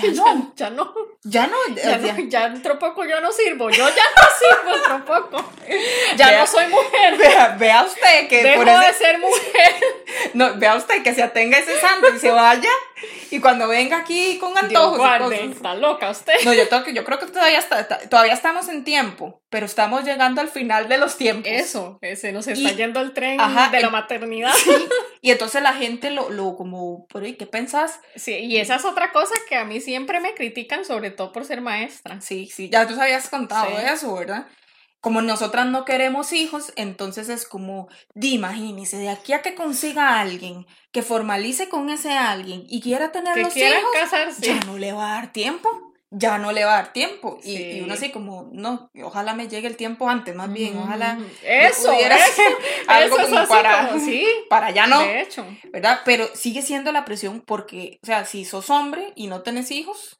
[0.12, 0.94] ya, no, ya no.
[1.22, 3.70] Ya no, Ya, ya- no, ya poco yo no sirvo.
[3.70, 5.52] Yo ya no sirvo otro poco.
[6.16, 6.40] Ya Vea.
[6.40, 7.16] no soy mujer.
[7.18, 9.74] Vea, vea usted que Dejo por ese- de ser mujer.
[10.34, 12.70] no, vea usted que se atenga ese santo y se vaya
[13.30, 15.56] y cuando venga aquí con Dios antojos y guarde, cosas.
[15.56, 16.34] está loca usted.
[16.44, 20.40] No, yo, tengo yo creo que todavía, está, todavía estamos en tiempo, pero estamos llegando
[20.42, 21.50] al final de los tiempos.
[21.50, 24.52] Eso, ese nos está Y- yendo el tren ajá, de la el- maternidad.
[24.54, 24.70] Sí,
[25.22, 27.06] y entonces la gente lo, lo como,
[27.38, 28.00] ¿qué pensás?
[28.16, 31.44] Sí, y esa es otra cosa que a mí siempre me critican, sobre todo por
[31.44, 32.20] ser maestra.
[32.20, 33.84] Sí, sí, ya tú habías contado Sí.
[33.92, 34.46] eso, ¿verdad?
[35.00, 40.20] Como nosotras no queremos hijos, entonces es como, imagínese, de aquí a que consiga a
[40.20, 44.42] alguien que formalice con ese alguien y quiera tener Que los quieran hijos, casarse.
[44.42, 45.68] ya no le va a dar tiempo,
[46.10, 47.38] ya no le va a dar tiempo.
[47.42, 47.70] Y, Sí.
[47.76, 50.84] y uno así como, no, ojalá me llegue el tiempo antes, más bien, Ujú.
[50.84, 52.42] ojalá Eso, pudiera eso,
[52.88, 55.00] algo eso es como para, como, sí, para ya no.
[55.00, 55.46] de hecho.
[55.72, 56.00] ¿verdad?
[56.04, 60.19] Pero sigue siendo la presión porque, o sea, si sos hombre y no tenés hijos,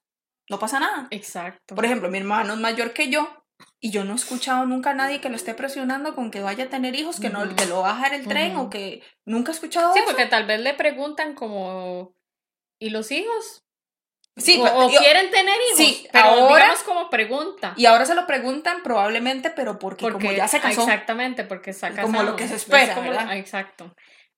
[0.51, 1.07] no pasa nada.
[1.11, 1.75] Exacto.
[1.75, 3.29] Por ejemplo, mi hermano es mayor que yo
[3.81, 6.65] y yo no he escuchado nunca a nadie que lo esté presionando con que vaya
[6.65, 9.53] a tener hijos, que no que lo va a bajar el tren o que nunca
[9.53, 10.07] he escuchado Sí, eso.
[10.09, 12.15] porque tal vez le preguntan como,
[12.79, 13.63] ¿y los hijos?
[14.37, 17.75] Sí, o, pero- o y- quieren tener hijos, Sí, pero ahora- digamos como pregunta.
[17.77, 20.83] y ahora se lo preguntan probablemente, pero porque, porque como ya se casó.
[20.83, 22.07] Exactamente, porque está casado.
[22.07, 23.37] Como lo que se Es espera, como- ¿verdad?
[23.37, 23.95] Exacto.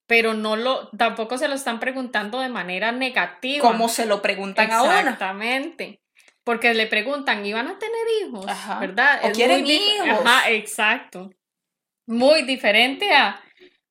[0.08, 3.62] Pero no lo, tampoco se lo están preguntando de manera negativa.
[3.66, 4.98] Como se lo preguntan a una.
[5.00, 6.01] Exactamente.
[6.44, 8.46] Porque le preguntan, ¿y van a tener hijos?
[8.48, 8.80] Ajá.
[8.80, 9.20] ¿Verdad?
[9.22, 10.08] O Es quieren hijos.
[10.24, 11.30] Ajá, exacto.
[12.06, 13.40] Muy diferente a,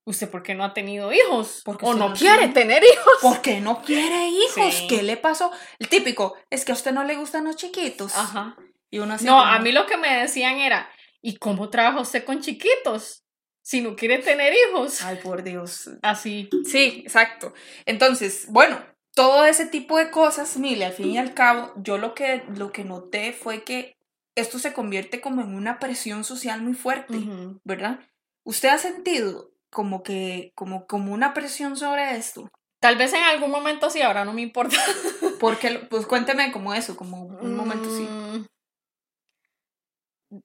[0.05, 1.61] ¿usted por qué no ha tenido hijos?
[1.63, 2.53] Porque o no no quiere tiene.
[2.53, 3.13] tener hijos.
[3.21, 4.73] ¿Por qué no quiere hijos?
[4.73, 4.87] Sí.
[4.87, 5.51] ¿Qué le pasó?
[5.79, 8.13] El típico, es que a usted no le gustan los chiquitos.
[8.17, 8.57] Ajá.
[8.89, 10.89] Y uno así No, como- a mí lo que me decían era,
[11.21, 13.23] ¿y cómo trabaja usted con chiquitos?
[13.63, 15.01] Si no quiere tener hijos.
[15.03, 15.89] Ay, por Dios.
[16.01, 16.49] Así.
[16.65, 17.53] Sí, exacto.
[17.85, 18.83] Entonces, bueno,
[19.13, 22.71] todo ese tipo de cosas, mire, al fin y al cabo, yo lo que, lo
[22.71, 23.97] que noté fue que
[24.35, 27.17] esto se convierte como en una presión social muy fuerte.
[27.63, 27.99] ¿verdad?
[28.43, 32.49] ¿Usted ha sentido como que, como, como una presión sobre esto?
[32.79, 34.75] Tal vez en algún momento sí, ahora no me importa.
[35.39, 38.03] Porque, pues cuénteme como eso, como un momento sí.
[38.03, 38.45] Mm,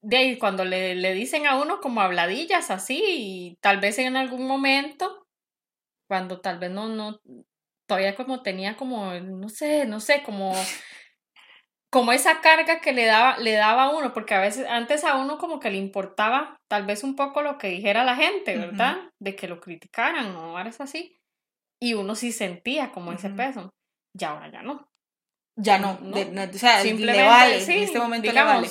[0.02, 4.16] De ahí, cuando le, le dicen a uno como habladillas así, y tal vez en
[4.16, 5.26] algún momento,
[6.09, 7.20] cuando tal vez no, no,
[7.87, 10.53] todavía como tenía como, no sé, no sé, como,
[11.90, 15.16] como esa carga que le daba, le daba a uno, porque a veces antes a
[15.16, 18.57] uno como que le importaba tal vez un poco lo que dijera la gente.
[18.57, 18.96] ¿verdad?
[19.18, 21.18] De que lo criticaran o algo así.
[21.81, 23.37] Y uno sí sentía como ese Ujú.
[23.37, 23.70] peso.
[24.18, 24.88] Y ahora ya no.
[25.59, 26.16] Ya no, No.
[26.16, 28.70] de- no, o sea, Simplemente, le vale, sí, en este momento digamos, le vale.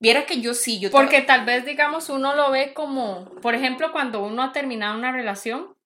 [0.00, 3.92] Viera que yo sí, yo Porque tal vez, digamos, uno lo ve como, por ejemplo,
[3.92, 5.76] cuando uno ha terminado una relación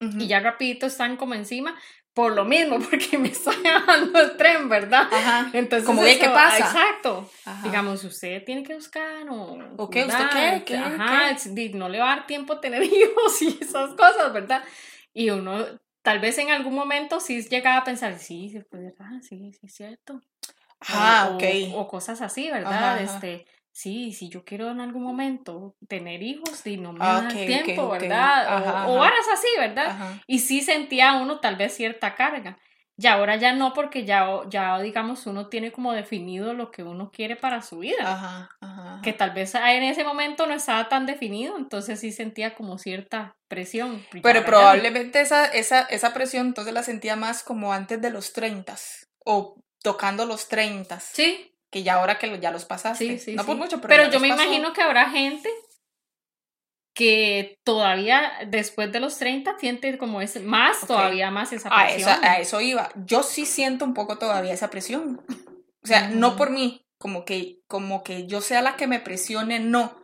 [0.00, 1.78] y ya rapidito están como encima,
[2.14, 5.08] por lo mismo, porque me está bajando el tren, ¿verdad?
[5.12, 5.50] Ajá.
[5.52, 6.58] Entonces, Como ve qué pasa.
[6.58, 7.28] Exacto.
[7.44, 7.62] Ajá.
[7.64, 9.58] Digamos, usted tiene que buscar o...
[9.76, 10.04] ¿O qué?
[10.04, 10.62] ¿Usted qué?
[10.64, 10.76] ¿Qué?
[10.76, 11.36] Ajá,
[11.74, 14.62] no le va a dar tiempo tener hijos y esas cosas, ¿verdad?
[15.12, 15.64] Y uno,
[16.02, 19.20] tal vez en algún momento sí llegaba a pensar, sí, sí, pues, ¿verdad?
[19.22, 20.20] Sí, sí, es cierto.
[20.80, 21.42] Ah, o, ok.
[21.72, 22.94] o- o cosas así, ¿verdad?
[22.94, 23.00] Ajá.
[23.02, 27.28] Este, sí, si yo quiero en algún momento tener hijos y no me Ah, da
[27.28, 28.00] tiempo, ok.
[28.00, 28.46] ¿verdad?
[28.46, 29.86] O- Ajá, o, varas así, ¿verdad?
[29.88, 30.22] Ajá.
[30.28, 32.56] Y sí sentía uno tal vez cierta carga.
[32.96, 37.10] Y ahora ya no, porque ya, ya, digamos, uno tiene como definido lo que uno
[37.10, 37.96] quiere para su vida.
[38.04, 39.00] Ajá, ajá.
[39.02, 43.36] Que tal vez en ese momento no estaba tan definido, entonces sí sentía como cierta
[43.48, 44.00] presión.
[44.22, 48.76] Pero probablemente esa, esa, esa presión entonces la sentía más como antes de los 30
[49.24, 51.00] o tocando los 30.
[51.00, 51.50] Sí.
[51.74, 53.04] Que ya ahora que ya los pasaste.
[53.04, 53.88] Sí, sí, no por mucho, pero.
[53.88, 55.50] Pero yo me imagino que habrá gente
[56.94, 62.10] que todavía después de los 30 siente como es más, todavía más esa presión.
[62.22, 62.90] A eso, iba.
[62.94, 65.20] Yo sí siento un poco todavía esa presión.
[65.82, 69.58] O sea, no por mí, como que, como que yo sea la que me presione,
[69.58, 70.00] no.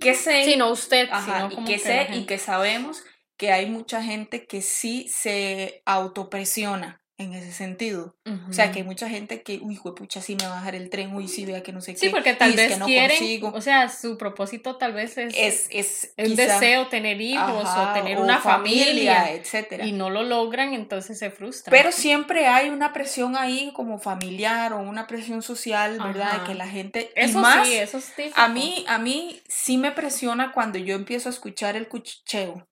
[0.00, 0.46] Que sé.
[0.46, 1.06] Sino usted,
[1.50, 3.04] y que, que sé y que sabemos
[3.36, 8.16] que hay mucha gente que sí se autopresiona en ese sentido.
[8.48, 10.88] O sea, que hay mucha gente que, uy, pucha, sí me va a bajar el
[10.88, 11.98] tren, uy, sí, vea que no sé qué.
[11.98, 15.68] Sí, porque tal vez no quieren, o sea, su propósito tal vez es, es,
[16.16, 19.84] es un deseo tener hijos o tener una familia, etcétera.
[19.84, 21.70] Y no lo logran, entonces se frustran.
[21.70, 26.40] Pero siempre hay una presión ahí como familiar o una presión social, ¿verdad?
[26.40, 27.10] De que la gente...
[27.14, 31.28] Eso más, sí, eso es A mí, a mí sí me presiona cuando yo empiezo
[31.28, 32.66] a escuchar el cuchicheo.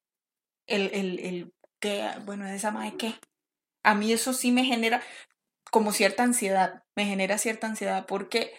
[0.67, 3.15] El, el, el, que, bueno, esa madre qué
[3.83, 5.03] a mí eso sí me genera
[5.71, 8.53] como cierta ansiedad, me genera cierta ansiedad porque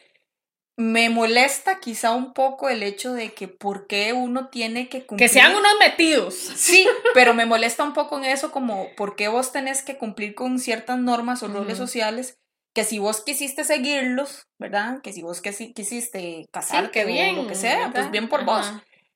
[0.79, 5.27] me molesta quizá un poco el hecho de que por qué uno tiene que cumplir.
[5.27, 6.35] Que sean unos metidos.
[6.35, 10.35] Sí, pero me molesta un poco en eso como por qué vos tenés que cumplir
[10.35, 12.37] con ciertas normas o roles sociales
[12.73, 15.01] que si vos quisiste seguirlos, ¿verdad?
[15.01, 18.71] Que si vos quisiste casarte bien, o lo que sea, pues bien por vos.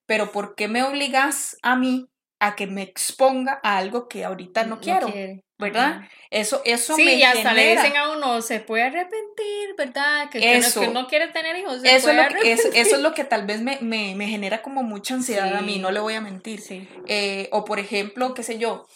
[0.05, 2.09] Pero ¿por qué me obligas a mí
[2.43, 5.08] a que me exponga a algo que ahorita no, quiero?
[5.58, 6.01] ¿verdad?
[6.29, 10.29] Eso, eso sí, me y hasta le dicen a uno, se puede arrepentir, ¿verdad?
[10.29, 13.23] Que, eso, que no quiere tener hijos, eso, es lo que, eso, es lo que
[13.23, 16.21] tal vez me, me, me genera como mucha ansiedad a mí, no le voy a
[16.21, 16.60] mentir.
[16.60, 16.88] Sí.
[17.08, 18.88] Eh, o por ejemplo, qué sé yo,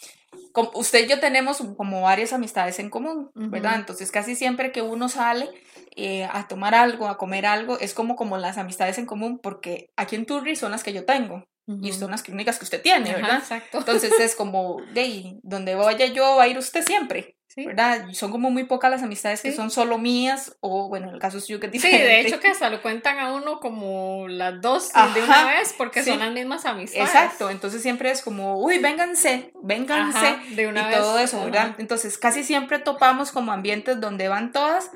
[0.74, 3.76] usted y yo tenemos como varias amistades en común, ¿verdad?
[3.76, 5.48] Entonces casi siempre que uno sale
[5.96, 9.90] eh, a tomar algo, a comer algo, es como, como las amistades en común, porque
[9.96, 11.44] aquí en Turri son las que yo tengo,
[11.82, 13.38] y son las clínicas que usted tiene, ¿verdad?
[13.38, 13.78] exacto.
[13.78, 18.06] Entonces es como, de donde vaya yo va a ir usted siempre, ¿verdad?
[18.12, 21.40] Son como muy pocas las amistades que son solo mías, o bueno, en el caso
[21.40, 24.90] suyo que es Sí, de hecho que hasta lo cuentan a uno como las dos
[25.14, 27.08] de una vez, porque son las mismas amistades.
[27.08, 31.74] Exacto, entonces siempre es como, uy, vénganse, vénganse, de una y todo eso, ¿verdad?
[31.78, 34.90] Entonces casi siempre topamos como ambientes donde van todas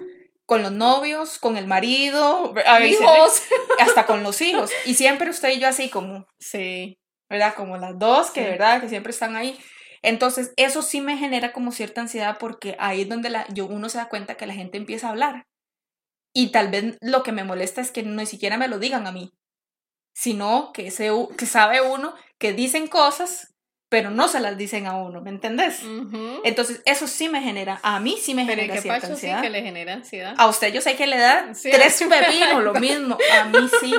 [0.47, 3.43] con los novios, con el marido, hijos,
[3.79, 4.71] hasta con los hijos.
[4.85, 6.99] Y siempre usted y yo así como, sí,
[7.31, 7.55] ¿verdad?
[7.55, 9.59] Como las dos, que verdad, que siempre están ahí.
[10.03, 13.89] Entonces, eso sí me genera como cierta ansiedad porque ahí es donde la, yo, uno
[13.89, 15.47] se da cuenta que la gente empieza a hablar.
[16.35, 19.13] Y tal vez lo que me molesta es que ni siquiera me lo digan a
[19.13, 19.31] mí,
[20.15, 23.52] sino que, se, que sabe uno que dicen cosas
[23.93, 25.83] pero no se las dicen a uno, ¿me entendés?
[26.45, 29.37] Entonces, eso sí me genera, a mí sí me genera cierta ansiedad.
[29.37, 30.35] Sí que le genera ansiedad.
[30.39, 33.19] A usted yo sé que le da tres pepinos, lo mismo.
[33.39, 33.95] A mí sí,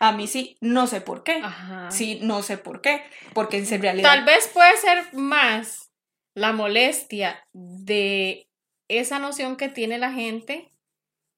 [0.00, 1.42] a mí sí, no sé por qué.
[1.88, 4.10] Sí, no sé por qué, porque en realidad...
[4.10, 5.92] Tal vez puede ser más
[6.34, 8.50] la molestia de
[8.88, 10.74] esa noción que tiene la gente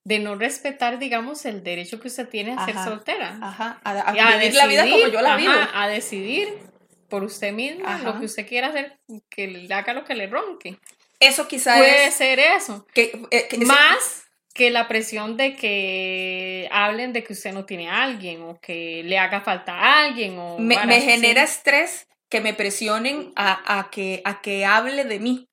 [0.05, 3.39] de no respetar, digamos, el derecho que usted tiene a ser soltera.
[3.41, 5.53] Ajá, a, vivir la vida como yo la vivo.
[5.75, 6.70] A decidir
[7.11, 10.79] por usted misma, lo que usted quiera hacer, que le haga lo que le ronque.
[11.19, 12.87] Eso quizás Puede ser eso.
[12.95, 18.03] Que, eh, Más que la presión de que hablen de que usted no tiene a
[18.03, 20.39] alguien o que le haga falta a alguien.
[20.39, 25.49] O me, genera estrés que me presionen a, que, a que hable de mí,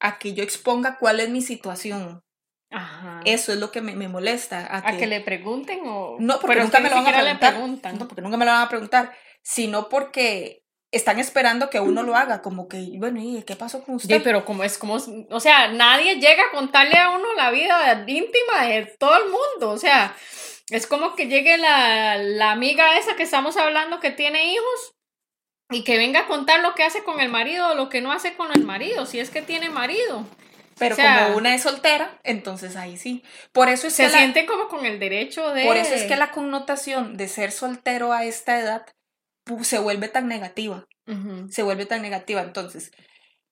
[0.00, 2.22] a que yo exponga cuál es mi situación.
[2.70, 3.20] Ajá.
[3.24, 4.66] Eso es lo que me, molesta.
[4.74, 6.16] A, que, le pregunten o...
[6.18, 7.94] No, porque nunca me lo van a preguntar.
[7.94, 10.63] No, porque nunca me lo van a preguntar, sino porque
[10.96, 14.16] están esperando que uno lo haga, como que, bueno, ¿y qué pasó con usted?
[14.16, 14.98] Sí, pero como es como,
[15.30, 19.70] o sea, nadie llega a contarle a uno la vida íntima de todo el mundo,
[19.70, 20.14] o sea,
[20.70, 24.94] es como que llegue la, la amiga esa que estamos hablando que tiene hijos
[25.70, 28.12] y que venga a contar lo que hace con el marido o lo que no
[28.12, 30.26] hace con el marido, si es que tiene marido.
[30.78, 33.22] Pero como una es soltera, entonces ahí sí.
[33.52, 35.64] Por eso es se siente como con el derecho de.
[35.64, 38.84] Por eso es que la connotación de ser soltero a esta edad
[39.62, 40.86] se vuelve tan negativa,
[41.50, 42.42] se vuelve tan negativa.
[42.42, 42.90] Entonces,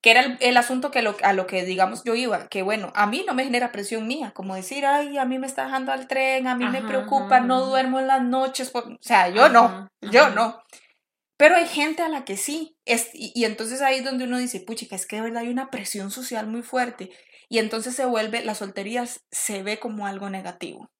[0.03, 3.07] que era el, asunto que lo, a lo que, digamos, yo iba, que bueno, a
[3.07, 6.09] mí no me genera presión mía, como decir, ay, a mí me está dejando al
[6.09, 10.29] tren, a mí me preocupa, no duermo en las noches, o sea, yo no, yo
[10.31, 10.61] no.
[11.37, 14.59] Pero hay gente a la que sí, es, y, entonces ahí es donde uno dice,
[14.59, 17.09] puchica, es que de verdad hay una presión social muy fuerte,
[17.47, 20.91] y entonces se vuelve, la soltería se ve como algo negativo.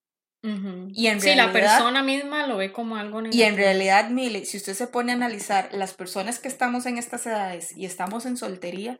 [0.43, 3.41] Y en sí, la persona misma lo ve como algo negativo.
[3.41, 6.97] Y en realidad, Mile, si usted se pone a analizar las personas que estamos en
[6.97, 8.99] estas edades y estamos en soltería,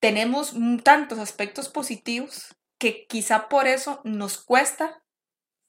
[0.00, 5.02] tenemos tantos aspectos positivos que quizá por eso nos cuesta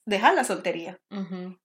[0.05, 0.99] dejar la soltería,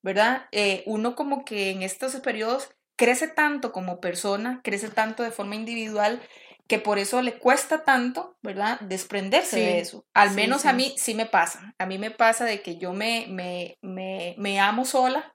[0.02, 0.46] ¿verdad?
[0.52, 5.54] Eh, uno como que en estos periodos crece tanto como persona, crece tanto de forma
[5.54, 6.20] individual,
[6.68, 8.78] que por eso le cuesta tanto, ¿verdad?
[8.80, 10.06] Desprenderse de eso.
[10.12, 11.74] Al menos a mí sí me pasa.
[11.78, 15.34] A mí me pasa de que yo me, me, me, me amo sola,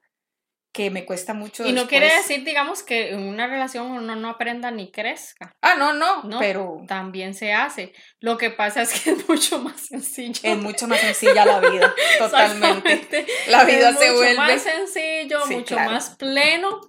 [0.72, 1.66] que me cuesta mucho.
[1.66, 5.52] Y no quiere decir, digamos, que en una relación uno no aprenda ni crezca.
[5.60, 6.82] Ah, no, no, pero...
[6.86, 7.92] También se hace.
[8.20, 10.40] Lo que pasa es que es mucho más sencillo.
[10.42, 13.26] Es mucho más sencilla la vida, totalmente.
[13.48, 14.30] La vida se vuelve...
[14.30, 16.80] Mucho más sencillo, mucho más pleno.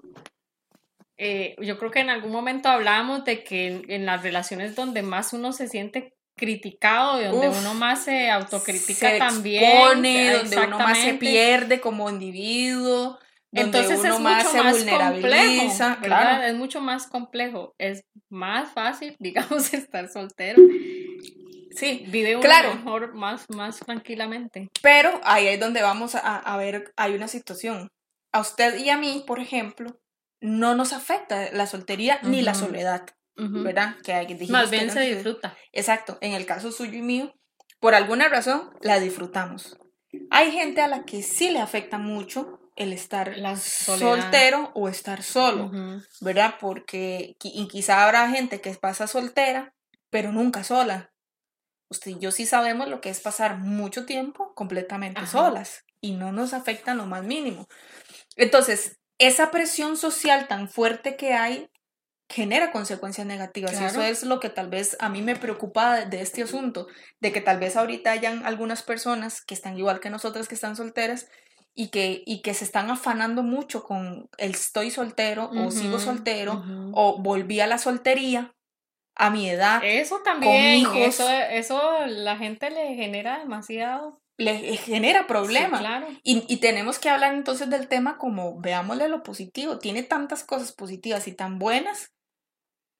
[1.17, 5.33] Eh, yo creo que en algún momento hablamos de que en, las relaciones donde más
[5.33, 9.63] uno se siente criticado, y donde uno más se autocritica se también.
[9.63, 13.17] Expone, donde uno más se pierde como individuo
[13.55, 16.43] entonces uno es más mucho se más complejo, claro.
[16.43, 17.75] Es mucho más complejo.
[17.77, 20.61] Es más fácil, digamos, estar soltero.
[21.71, 22.75] Sí, vive uno claro.
[22.75, 24.69] mejor, más, más tranquilamente.
[24.81, 27.89] Pero ahí es donde vamos a, a, ver, hay una situación.
[28.33, 29.97] A usted y a mí, por ejemplo,
[30.45, 33.05] no nos afecta la soltería ni la soledad,
[33.35, 33.95] ¿verdad?
[34.03, 35.57] Que hay, más bien se disfruta.
[35.71, 36.17] Exacto.
[36.21, 37.33] En el caso suyo y mío,
[37.79, 39.77] por alguna razón, la disfrutamos.
[40.29, 45.71] Hay gente a la que sí le afecta mucho el estar soltero o estar solo,
[46.21, 46.55] ¿verdad?
[46.59, 49.73] Porque y quizá habrá gente que pasa soltera,
[50.09, 51.11] pero nunca sola.
[51.89, 56.31] Usted y yo sí sabemos lo que es pasar mucho tiempo completamente solas y no
[56.31, 57.67] nos afecta en lo más mínimo.
[58.35, 61.69] Entonces, esa presión social tan fuerte que hay
[62.27, 63.79] genera consecuencias negativas.
[63.79, 66.87] Y eso es lo que tal vez a mí me preocupa de, este asunto,
[67.19, 70.75] de que tal vez ahorita hayan algunas personas que están igual que nosotras, que están
[70.75, 71.27] solteras,
[71.77, 76.63] y que, y que se están afanando mucho con el estoy soltero o sigo soltero
[76.93, 78.55] o volví a la soltería
[79.13, 79.81] a mi edad.
[79.83, 84.21] Eso también, eso, eso la gente le genera demasiado.
[84.37, 85.79] Le genera problemas.
[85.79, 86.07] claro.
[86.23, 89.79] y, y, tenemos que hablar entonces del tema como veámosle lo positivo.
[89.79, 92.11] Tiene tantas cosas positivas y tan buenas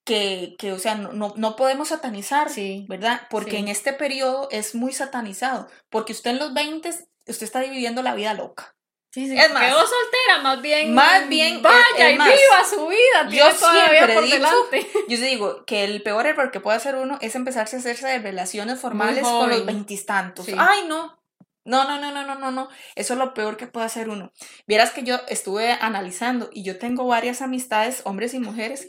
[0.05, 3.23] que, que o sea, no, no, podemos satanizar, sí, ¿verdad?
[3.29, 5.67] Porque en este periodo es muy satanizado.
[5.89, 8.75] Porque usted en los 20 usted está viviendo la vida loca.
[9.11, 10.93] Sí, sí, es más, quedó soltera, más bien.
[10.93, 11.61] Más bien.
[11.61, 13.29] Vaya y viva su vida.
[13.29, 14.87] Yo siempre por dicho, delante.
[15.07, 18.19] Yo digo que el peor error que puede hacer uno es empezarse a hacerse de
[18.19, 20.45] relaciones formales con los veintistantos.
[20.57, 21.17] Ay, no.
[21.65, 22.69] No, no, no, no, no, no, no.
[22.95, 24.31] Eso es lo peor que puede hacer uno.
[24.67, 28.87] Vieras que yo estuve analizando y yo tengo varias amistades, hombres y mujeres,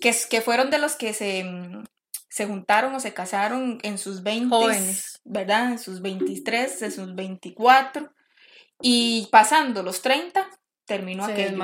[0.00, 1.44] que, que fueron de los que se,
[2.28, 5.72] se juntaron o se casaron en sus 20, jóvenes, ¿verdad?
[5.72, 8.12] En sus 23, en sus 24
[8.80, 10.48] y pasando los 30
[10.84, 11.56] terminó se aquello.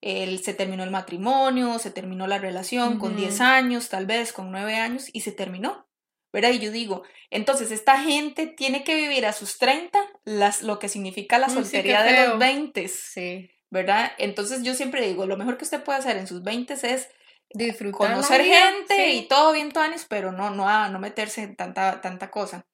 [0.00, 4.50] El, se terminó el matrimonio, se terminó la relación con 10 años, tal vez con
[4.50, 5.86] 9 años y se terminó.
[6.34, 6.50] ¿Verdad?
[6.50, 10.88] Y yo digo, entonces esta gente tiene que vivir a sus 30 las, lo que
[10.88, 13.50] significa la soltería de los 20, sí.
[13.70, 14.10] ¿verdad?
[14.18, 17.08] Entonces yo siempre digo, lo mejor que usted puede hacer en sus 20 es
[17.50, 22.00] Disfrutar conocer gente y todo bien, Tuanis, pero no, no, a, no meterse en tanta,
[22.00, 22.66] tanta cosa.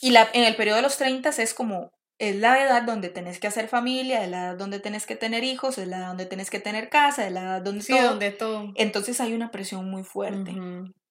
[0.00, 3.38] Y la, en el periodo de los 30 es como, es la edad donde tenés
[3.38, 6.26] que hacer familia, es la edad donde tenés que tener hijos, es la edad donde
[6.26, 8.72] tenés que tener casa, es la edad donde sí, donde todo.
[8.74, 10.52] Entonces hay una presión muy fuerte.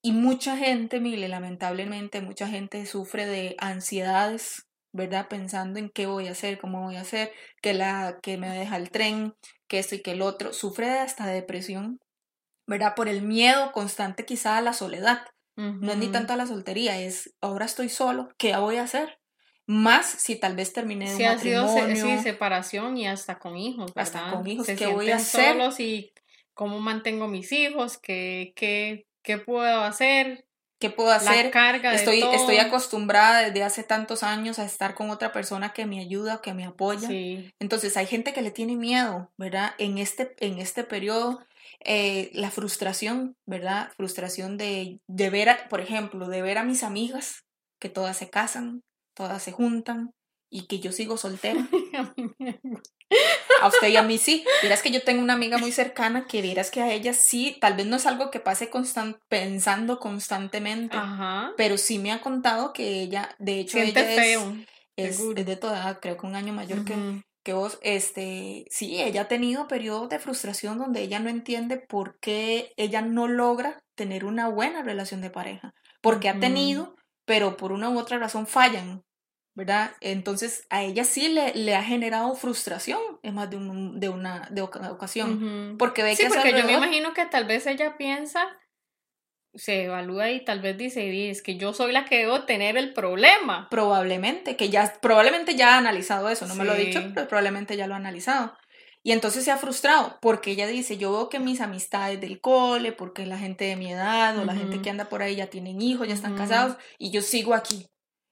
[0.02, 5.28] Y mucha gente, mire, lamentablemente, mucha gente sufre de ansiedades, ¿verdad?
[5.30, 8.78] Pensando en qué voy a hacer, cómo voy a hacer, que, la, que me deja
[8.78, 9.34] el tren,
[9.68, 10.54] que esto y que el otro.
[10.54, 12.00] Sufre de hasta depresión
[12.72, 12.96] ¿verdad?
[12.96, 15.26] Por el miedo constante quizá a la soledad.
[15.58, 19.20] No es ni tanto a la soltería, es ahora estoy solo, ¿qué voy a hacer?
[19.68, 21.96] Más si tal vez terminé de un matrimonio.
[21.96, 24.22] sí, separación y hasta con hijos, ¿verdad?
[24.24, 25.52] Hasta con hijos, ¿qué voy a hacer?
[25.52, 26.14] solos y
[26.56, 30.46] cómo mantengo mis hijos, qué, qué, qué puedo hacer.
[30.80, 31.46] ¿Qué puedo hacer?
[31.46, 35.86] La carga estoy, estoy acostumbrada desde hace tantos años a estar con otra persona que
[35.86, 37.08] me ayuda, que me apoya.
[37.60, 39.76] Entonces hay gente que le tiene miedo, ¿verdad?
[39.78, 41.46] En este, en este periodo
[41.82, 43.92] eh, la frustración, ¿verdad?
[43.96, 47.46] Frustración de, de ver, a, por ejemplo, de ver a mis amigas
[47.80, 48.82] que todas se casan,
[49.14, 50.16] todas se juntan
[50.52, 51.68] y que yo sigo soltera.
[53.62, 54.44] a usted y a mí sí.
[54.62, 57.76] Vieras que yo tengo una amiga muy cercana que vieras que a ella sí, tal
[57.76, 60.98] vez no es algo que pase constant, pensando constantemente,
[61.58, 64.56] pero sí me ha contado que ella, de hecho, ella feo,
[64.98, 69.02] es, es, de toda edad, creo que un año mayor que, que vos, este, sí,
[69.02, 73.82] ella ha tenido periodos de frustración donde ella no entiende por qué ella no logra
[73.96, 78.48] tener una buena relación de pareja, porque ha tenido, pero por una u otra razón
[78.48, 79.04] fallan,
[79.54, 79.92] ¿verdad?
[80.00, 84.48] Entonces a ella sí le, le ha generado frustración en más de, un, de una
[84.52, 88.48] de ocasión, porque ve sí, que porque yo me imagino que tal vez ella piensa
[89.54, 92.94] se evalúa y tal vez dice, es que yo soy la que debo tener el
[92.94, 93.68] problema.
[93.70, 97.76] Probablemente, que ya, probablemente ya ha analizado eso, no me lo ha dicho, pero probablemente
[97.76, 98.56] ya lo ha analizado.
[99.04, 102.92] Y entonces se ha frustrado porque ella dice, yo veo que mis amistades del cole,
[102.92, 105.82] porque la gente de mi edad o la gente que anda por ahí ya tienen
[105.82, 107.88] hijos, ya están casados y yo sigo aquí.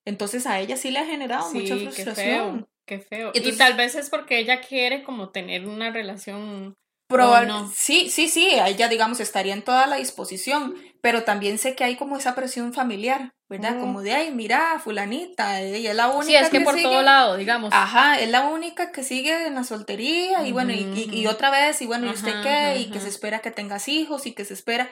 [0.05, 2.67] Entonces a ella sí le ha generado mucha frustración.
[2.85, 3.31] Qué feo.
[3.35, 6.75] y tal vez es porque ella quiere como tener una relación
[7.09, 11.83] Probablemente, sí, sí, sí, ella, digamos, estaría en toda la disposición, pero también sé que
[11.83, 13.79] hay como esa presión familiar, ¿verdad?
[13.79, 17.35] Como de, ay, mira, fulanita, ella es la única sí, es que, por todo lado,
[17.35, 17.73] digamos.
[17.73, 21.81] Ajá, es la única que sigue en la soltería y bueno, y, y, otra vez,
[21.81, 22.77] y bueno, ¿y usted qué?
[22.77, 24.87] Y que se espera que tengas hijos y que se espera...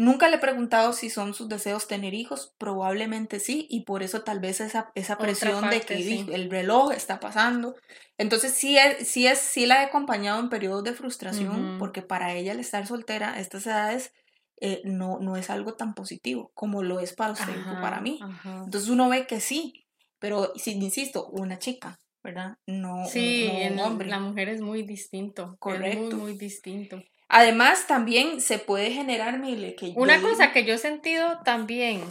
[0.00, 4.22] Nunca le he preguntado si son sus deseos tener hijos, probablemente sí, y por eso
[4.22, 7.76] tal vez esa, esa presión de que el reloj está pasando.
[8.16, 12.32] Entonces sí, es, sí, es, sí la he acompañado en periodos de frustración, porque para
[12.32, 14.14] ella el estar soltera a estas edades
[14.58, 18.20] eh, no, no es algo tan positivo como lo es para usted o para mí.
[18.64, 19.84] Entonces uno ve que sí,
[20.18, 22.56] pero si insisto, una chica, ¿verdad?
[22.66, 24.08] No, sí, un hombre.
[24.08, 25.58] La mujer es muy distinto.
[25.58, 26.16] Correcto.
[26.16, 27.02] muy, muy distinto.
[27.32, 32.02] Además, también se puede generar, mire, que Una cosa que yo he sentido también,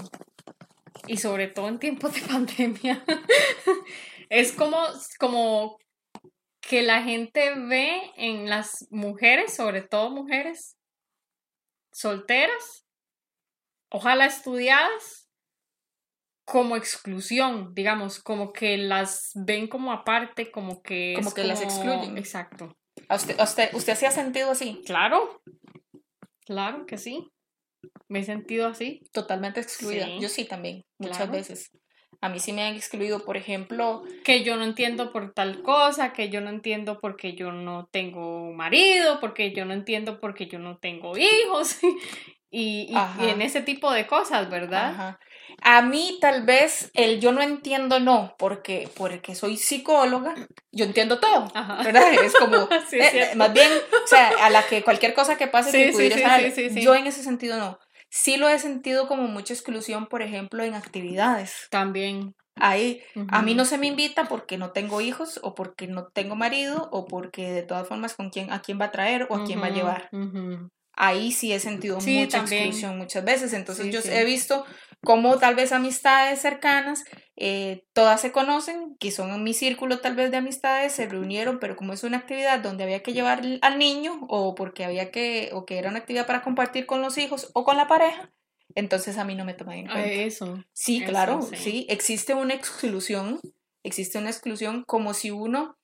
[1.08, 3.03] y sobre todo en tiempos de pandemia,
[4.29, 4.82] es como,
[5.19, 5.77] como
[6.62, 10.77] que la gente ve en las mujeres, sobre todo mujeres
[11.91, 12.86] solteras,
[13.91, 15.27] ojalá estudiadas,
[16.45, 21.12] como exclusión, digamos, como que las ven como aparte, como que...
[21.15, 22.17] Como que las excluyen.
[22.17, 22.79] Exacto
[23.15, 24.82] usted, usted, usted se ha sentido así?
[24.86, 25.41] Claro,
[26.45, 27.32] claro que sí.
[28.08, 29.02] Me he sentido así.
[29.12, 30.08] Totalmente excluida.
[30.19, 31.72] Yo sí también, muchas veces.
[32.22, 34.04] A mí sí me han excluido, por ejemplo.
[34.26, 38.52] Que yo no entiendo por tal cosa, que yo no entiendo porque yo no tengo
[38.52, 41.80] marido, porque yo no entiendo porque yo no tengo hijos.
[42.52, 44.91] y, y, en ese tipo de cosas, ¿verdad?
[44.91, 45.19] Ajá.
[45.62, 50.36] A mí tal vez el yo no entiendo no, porque, porque soy psicóloga,
[50.72, 51.52] yo entiendo todo,
[51.84, 52.14] ¿verdad?
[52.24, 53.72] Es como, eh, más bien,
[54.04, 57.58] o sea, a la que cualquier cosa que pase sí, pudiera yo en ese sentido
[57.58, 57.80] no.
[58.12, 61.68] Sí lo he sentido como mucha exclusión, por ejemplo, en actividades.
[61.70, 62.36] También.
[62.56, 66.36] Ahí, a mí no se me invita porque no tengo hijos o porque no tengo
[66.36, 69.46] marido o porque de todas formas con quién, a quién va a traer o a
[69.46, 70.10] quién va a llevar
[71.00, 73.54] ahí sí he sentido mucha exclusión muchas veces.
[73.54, 74.66] Entonces yo he visto
[75.04, 80.16] cómo tal vez amistades cercanas, eh, todas se conocen, que son en mi círculo tal
[80.16, 83.80] vez de amistades, se reunieron, pero como es una actividad donde había que llevar al
[83.80, 87.50] niño o porque había que, o que era una actividad para compartir con los hijos
[87.54, 88.32] o con la pareja,
[88.76, 90.10] entonces a mí no me toman en cuenta.
[90.10, 90.64] Eso.
[90.74, 91.86] Sí, claro, sí.
[91.90, 93.40] Existe una exclusión,
[93.84, 95.78] existe una exclusión como si uno,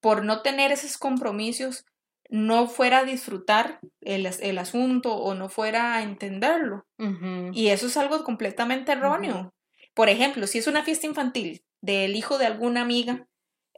[0.00, 1.84] por no tener esos compromisos,
[2.32, 6.86] no fuera a disfrutar el, asunto o no fuera a entenderlo.
[7.52, 9.52] Y eso es algo completamente erróneo.
[9.92, 13.26] Por ejemplo, si es una fiesta infantil del hijo de alguna amiga,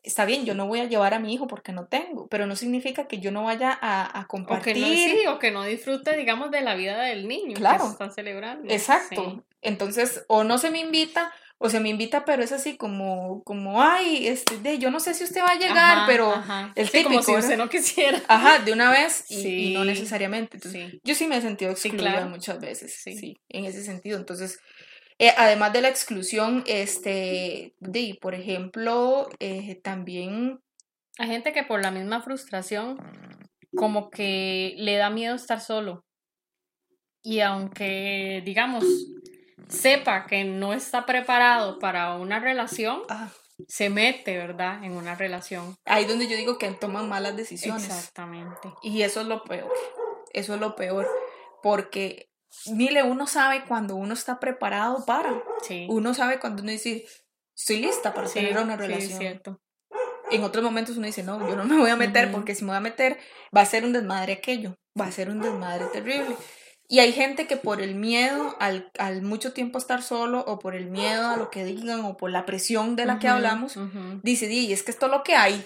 [0.04, 2.54] está bien, yo no voy a llevar a mi hijo porque no tengo, pero no
[2.54, 4.76] significa que yo no vaya a, compartir.
[4.76, 7.86] O que no, sí, o que no disfrute, digamos, de la vida del niño claro.
[7.86, 8.72] que están celebrando.
[8.72, 9.44] Exacto.
[9.62, 13.82] Entonces, o no se me invita o se me invita, pero es así como, como,
[13.82, 16.34] ay, este, de, yo no sé si usted va a llegar, pero
[16.74, 18.20] el típico, como si usted no quisiera.
[18.28, 20.56] Ajá, de una vez y, no necesariamente.
[20.56, 23.40] Entonces, Yo sí me he sentido excluida muchas veces, sí.
[23.48, 24.18] en ese sentido.
[24.18, 24.58] Entonces,
[25.18, 30.60] eh, además de la exclusión, este, de, por ejemplo, eh, también...
[31.18, 32.98] Hay gente que por la misma frustración,
[33.76, 36.04] como que le da miedo estar solo.
[37.22, 38.84] Y aunque, digamos,
[39.68, 43.02] sepa que no está preparado para una relación,
[43.68, 44.82] se mete, ¿verdad?
[44.84, 45.76] En una relación.
[45.84, 47.84] Ahí donde yo digo que toman malas decisiones.
[47.84, 48.72] Exactamente.
[48.82, 49.72] Y eso es lo peor.
[50.32, 51.08] Eso es lo peor.
[51.62, 52.30] Porque,
[52.66, 55.42] mire, uno sabe cuando uno está preparado para.
[55.62, 55.86] Sí.
[55.88, 57.06] Uno sabe cuando uno dice,
[57.56, 59.12] estoy lista para tener una relación.
[59.12, 59.60] Sí, cierto.
[60.30, 62.70] En otros momentos uno dice, no, yo no me voy a meter porque si me
[62.70, 63.18] voy a meter
[63.56, 66.34] va a ser un desmadre aquello, va a ser un desmadre terrible.
[66.86, 70.86] Y hay gente que por el miedo al, mucho tiempo estar solo o por el
[70.86, 73.78] miedo a lo que digan o por la presión de la que hablamos,
[74.22, 75.64] dice, y es que esto es lo que hay,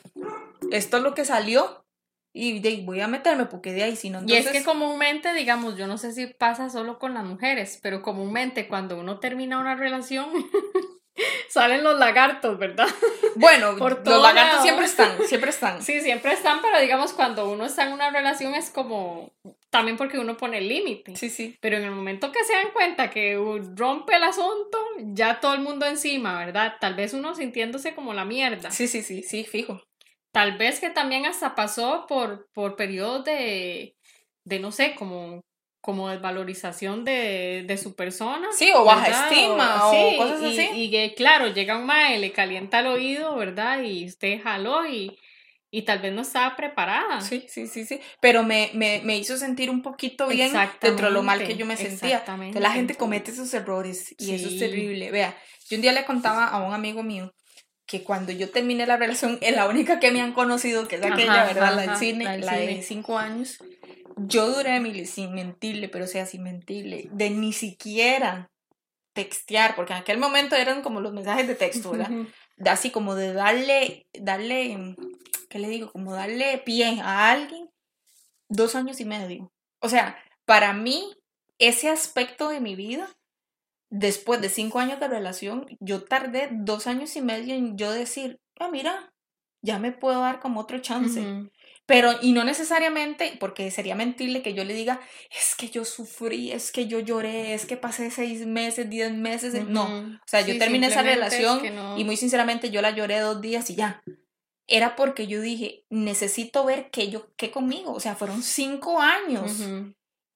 [0.70, 1.84] esto es lo que salió
[2.32, 4.22] y de, voy a meterme porque de ahí si no...
[4.24, 8.00] Y es que comúnmente, digamos, yo no sé si pasa solo con las mujeres, pero
[8.00, 10.28] comúnmente cuando uno termina una relación...
[11.48, 12.86] salen los lagartos, ¿verdad?
[13.34, 15.82] Bueno, Por los lagartos siempre están, siempre están.
[15.82, 19.32] Sí, siempre están, pero digamos, cuando uno está en una relación es como,
[19.70, 21.16] también porque uno pone el límite.
[21.16, 21.56] Sí, sí.
[21.60, 23.36] Pero en el momento que se dan cuenta que
[23.76, 26.74] rompe el asunto, ya todo el mundo encima, ¿verdad?
[26.80, 28.70] Tal vez uno sintiéndose como la mierda.
[28.70, 29.82] Sí, sí, sí, sí, fijo.
[30.32, 33.96] Tal vez que también hasta pasó por, por periodos de,
[34.44, 35.42] de no sé, como
[35.80, 38.48] como desvalorización de, de su persona.
[38.52, 40.68] Sí, o baja estima, o, cosas y, así.
[40.74, 43.82] Y que, claro, llega un mae, le calienta el oído, ¿verdad?
[43.82, 45.18] Y usted jaló y,
[45.70, 47.20] y tal vez no estaba preparada.
[47.20, 48.00] Sí, sí, sí, sí.
[48.20, 51.66] Pero me, me, me hizo sentir un poquito bien dentro de lo mal que yo
[51.66, 52.24] me sentía.
[52.52, 55.10] Que la gente comete esos errores y eso es terrible.
[55.10, 55.36] Vea,
[55.68, 57.32] yo un día le contaba a un amigo mío
[57.88, 61.02] que cuando yo terminé la relación, es la única que me han conocido, que es
[61.02, 61.74] aquella, ¿verdad?
[61.74, 63.58] la del cine, la, de cinco años.
[64.18, 68.50] Yo duré, Mili, sin mentirle, pero o sea, sin mentirle, de ni siquiera
[69.14, 72.10] textear, porque en aquel momento eran como los mensajes de texto, ¿verdad?
[72.66, 74.94] Así como de darle, darle,
[75.48, 75.90] ¿qué le digo?
[75.92, 77.70] Como darle pie a alguien,
[78.48, 79.52] dos años y medio.
[79.80, 81.12] O sea, para mí,
[81.58, 83.08] ese aspecto de mi vida
[83.90, 88.40] después de cinco años de relación, yo tardé dos años y medio en yo decir,
[88.58, 89.12] ah, mira,
[89.62, 91.24] ya me puedo dar como otro chance.
[91.86, 96.52] Pero, y no necesariamente, porque sería mentirle que yo le diga, es que yo sufrí,
[96.52, 99.54] es que yo lloré, es que pasé seis meses, diez meses.
[99.66, 101.62] No, o sea, yo terminé esa relación
[101.96, 104.02] y muy sinceramente yo la lloré dos días y ya.
[104.68, 107.92] Era porque yo dije, necesito ver qué yo, qué conmigo.
[107.92, 109.50] O sea, fueron cinco años.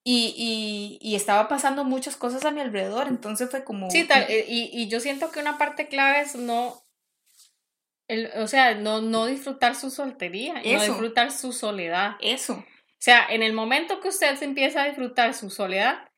[0.03, 3.89] Y, y, y, estaba pasando muchas cosas a mi alrededor, entonces fue como...
[3.89, 6.83] Sí, tal, eh, y, y yo siento que una parte clave es no,
[8.09, 12.17] el, o sea, no, no disfrutar su soltería, no disfrutar su soledad.
[12.19, 12.53] Eso.
[12.53, 12.65] O
[12.99, 16.09] sea, en el momento que usted se empieza a disfrutar su soledad,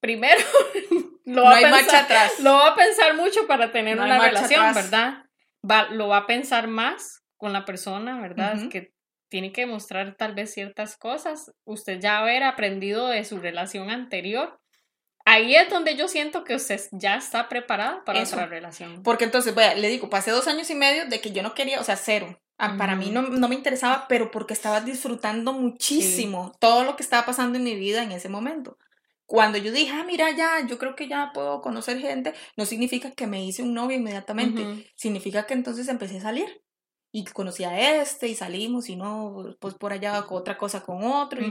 [0.00, 0.40] primero
[1.24, 2.38] lo, va a pensar, atrás.
[2.40, 5.24] lo va a pensar mucho para tener una relación, ¿verdad?
[5.68, 8.68] Va, lo va a pensar más con la persona, ¿verdad?
[8.68, 8.94] Que
[9.28, 14.60] tiene que mostrar tal vez ciertas cosas, usted ya haber aprendido de su relación anterior.
[15.24, 19.02] Ahí es donde yo siento que usted ya está preparada para otra relación.
[19.02, 21.80] Porque entonces, vaya, le digo, pasé dos años y medio de que yo no quería,
[21.80, 22.40] o sea, cero.
[22.58, 27.02] Ah, para mí no, no, me interesaba, pero porque estaba disfrutando muchísimo todo lo que
[27.02, 28.78] estaba pasando en mi vida en ese momento.
[29.26, 33.10] Cuando yo dije, ah, mira, ya, yo creo que ya puedo conocer gente, no significa
[33.10, 36.62] que me hice un novio inmediatamente, significa que entonces empecé a salir
[37.12, 41.44] y conocí a este y salimos y no, pues por allá otra cosa con otro
[41.44, 41.50] y,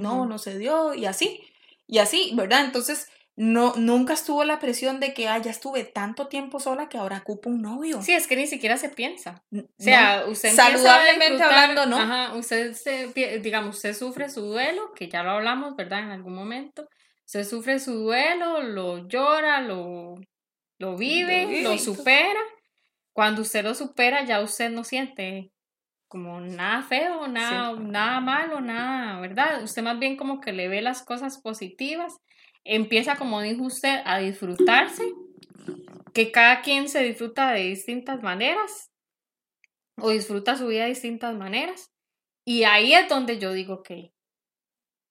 [0.00, 1.40] no, no se dio y así,
[1.86, 2.64] y así, ¿verdad?
[2.64, 6.98] Entonces, no, nunca estuvo la presión de que, ah, ya estuve tanto tiempo sola que
[6.98, 8.02] ahora ocupo un novio.
[8.02, 9.44] Sí, es que ni siquiera se piensa.
[9.52, 11.98] O sea, usted saludablemente hablando, ¿no?
[11.98, 16.00] Ajá, usted, se, digamos, usted sufre su duelo, que ya lo hablamos, ¿verdad?
[16.00, 16.88] En algún momento.
[17.26, 20.14] Usted sufre su duelo, lo llora, lo,
[20.78, 22.40] lo vive, lo supera
[23.16, 25.50] cuando usted lo supera, ya usted no siente
[26.06, 29.62] como nada feo, nada, nada malo, nada, ¿verdad?
[29.62, 32.18] Usted más bien como que le ve las cosas positivas,
[32.62, 35.02] empieza, como dijo usted, a disfrutarse,
[36.12, 38.90] que cada quien se disfruta de distintas maneras
[39.98, 41.90] o disfruta su vida de distintas maneras.
[42.44, 44.12] Y ahí es donde yo digo que,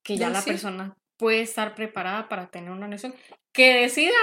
[0.04, 3.16] que ya la persona puede estar preparada para tener una relación.
[3.52, 4.14] Que decida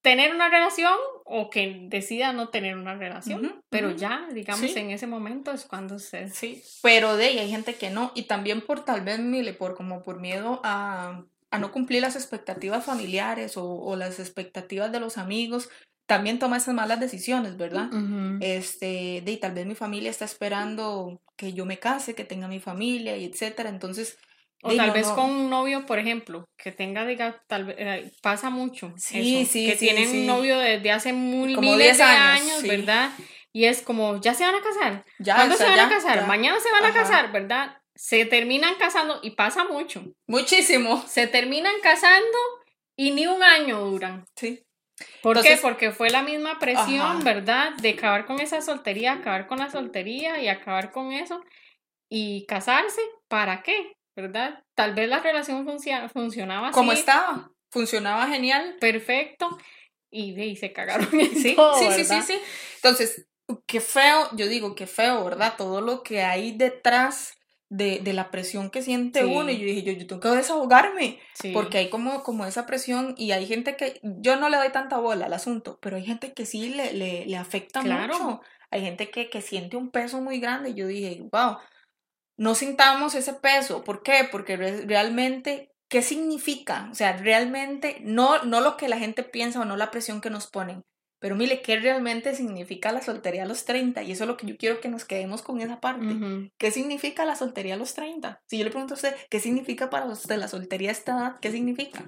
[0.00, 0.94] tener una relación
[1.30, 5.98] o que decida no tener una relación, pero ya, digamos, en ese momento es cuando
[5.98, 6.30] se...
[6.30, 9.74] Sí, pero de ahí hay gente que no, y también por tal vez, mire, por
[9.74, 15.00] como por miedo a, a no cumplir las expectativas familiares o, o, las expectativas de
[15.00, 15.68] los amigos,
[16.06, 17.90] también toma esas malas decisiones, ¿verdad?
[18.40, 22.60] Este, de tal vez mi familia está esperando que yo me case, que tenga mi
[22.60, 24.16] familia y etcétera, entonces
[24.62, 28.50] o tal vez con un novio, por ejemplo, que tenga, diga, tal vez, eh, pasa
[28.50, 28.92] mucho.
[28.96, 33.10] Sí, sí, Que tienen un novio desde hace muy, miles de años, ¿verdad?
[33.52, 35.04] Y es como, ¿ya se van a casar?
[35.18, 36.26] Ya, ¿Cuándo se van a casar?
[36.26, 37.78] Mañana se van a casar, ¿verdad?
[37.94, 40.04] Se terminan casando y pasa mucho.
[40.26, 41.04] Muchísimo.
[41.08, 42.38] Se terminan casando
[42.96, 44.24] y ni un año duran.
[44.36, 44.64] Sí.
[45.22, 45.58] ¿Por qué?
[45.60, 47.72] Porque fue la misma presión, ¿verdad?
[47.74, 51.42] De acabar con esa soltería, acabar con la soltería y acabar con eso
[52.08, 53.00] y casarse.
[53.28, 53.92] ¿Para qué?
[54.22, 54.64] ¿Verdad?
[54.74, 55.64] Tal vez la relación
[56.12, 58.76] funcionaba Como estaba, funcionaba genial.
[58.80, 59.56] Perfecto.
[60.10, 61.56] Y, y se cagaron sí, sí,
[61.94, 62.38] sí, sí, sí.
[62.76, 63.28] Entonces,
[63.66, 65.54] qué feo, yo digo, qué feo, ¿verdad?
[65.56, 67.38] Todo lo que hay detrás
[67.68, 69.50] de, de la presión que siente uno.
[69.50, 71.20] Y yo dije, yo, yo tengo que desahogarme.
[71.52, 74.98] Porque hay como, como esa presión y hay gente que, yo no le doy tanta
[74.98, 78.40] bola al asunto, pero hay gente que sí le, le, le afecta mucho.
[78.70, 80.70] Hay gente que, que siente un peso muy grande.
[80.70, 81.58] Y yo dije, wow,
[82.38, 83.84] no sintamos ese peso.
[83.84, 84.26] ¿Por qué?
[84.30, 86.88] Porque realmente, ¿qué significa?
[86.90, 90.30] O sea, realmente, no, no lo que la gente piensa o no la presión que
[90.30, 90.84] nos ponen,
[91.20, 94.04] pero mire, ¿qué realmente significa la soltería a los 30?
[94.04, 96.06] Y eso es lo que yo quiero que nos quedemos con esa parte.
[96.58, 98.40] ¿Qué significa la soltería a los 30?
[98.46, 101.40] Si yo le pregunto a usted, ¿qué significa para usted la soltería a esta edad?
[101.40, 102.06] ¿Qué significa?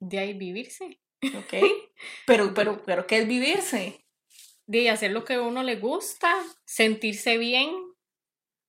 [0.00, 1.00] De ahí vivirse.
[1.22, 1.54] Ok.
[2.26, 4.04] Pero, pero, pero, ¿qué es vivirse?
[4.66, 6.30] De hacer lo que a uno le gusta,
[6.66, 7.70] sentirse bien,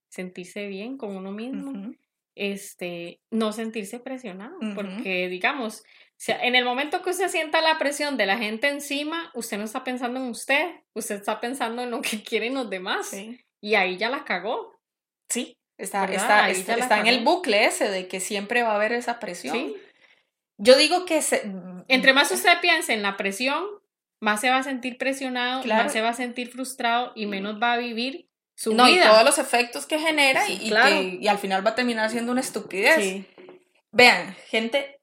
[0.08, 1.92] sentirse bien con uno mismo.
[2.34, 5.82] este, no sentirse presionado, porque digamos,
[6.26, 9.84] en el momento que usted sienta la presión de la gente encima, usted no está
[9.84, 13.12] pensando en usted, usted está pensando en lo que quieren los demás.
[13.60, 14.80] Y ahí ya la cagó.
[15.28, 19.18] Sí, está, está, está, en el bucle ese de que siempre va a haber esa
[19.18, 19.72] presión.
[20.58, 21.22] Yo digo que...
[21.88, 23.64] Entre más usted piense en la presión,
[24.20, 27.74] más se va a sentir presionado, más se va a sentir frustrado y menos va
[27.74, 28.28] a vivir
[28.58, 29.04] su no, vida.
[29.04, 30.72] Y todos los efectos que genera y,
[31.20, 33.24] y, al final va a terminar siendo una estupidez.
[33.92, 35.00] Vean, gente,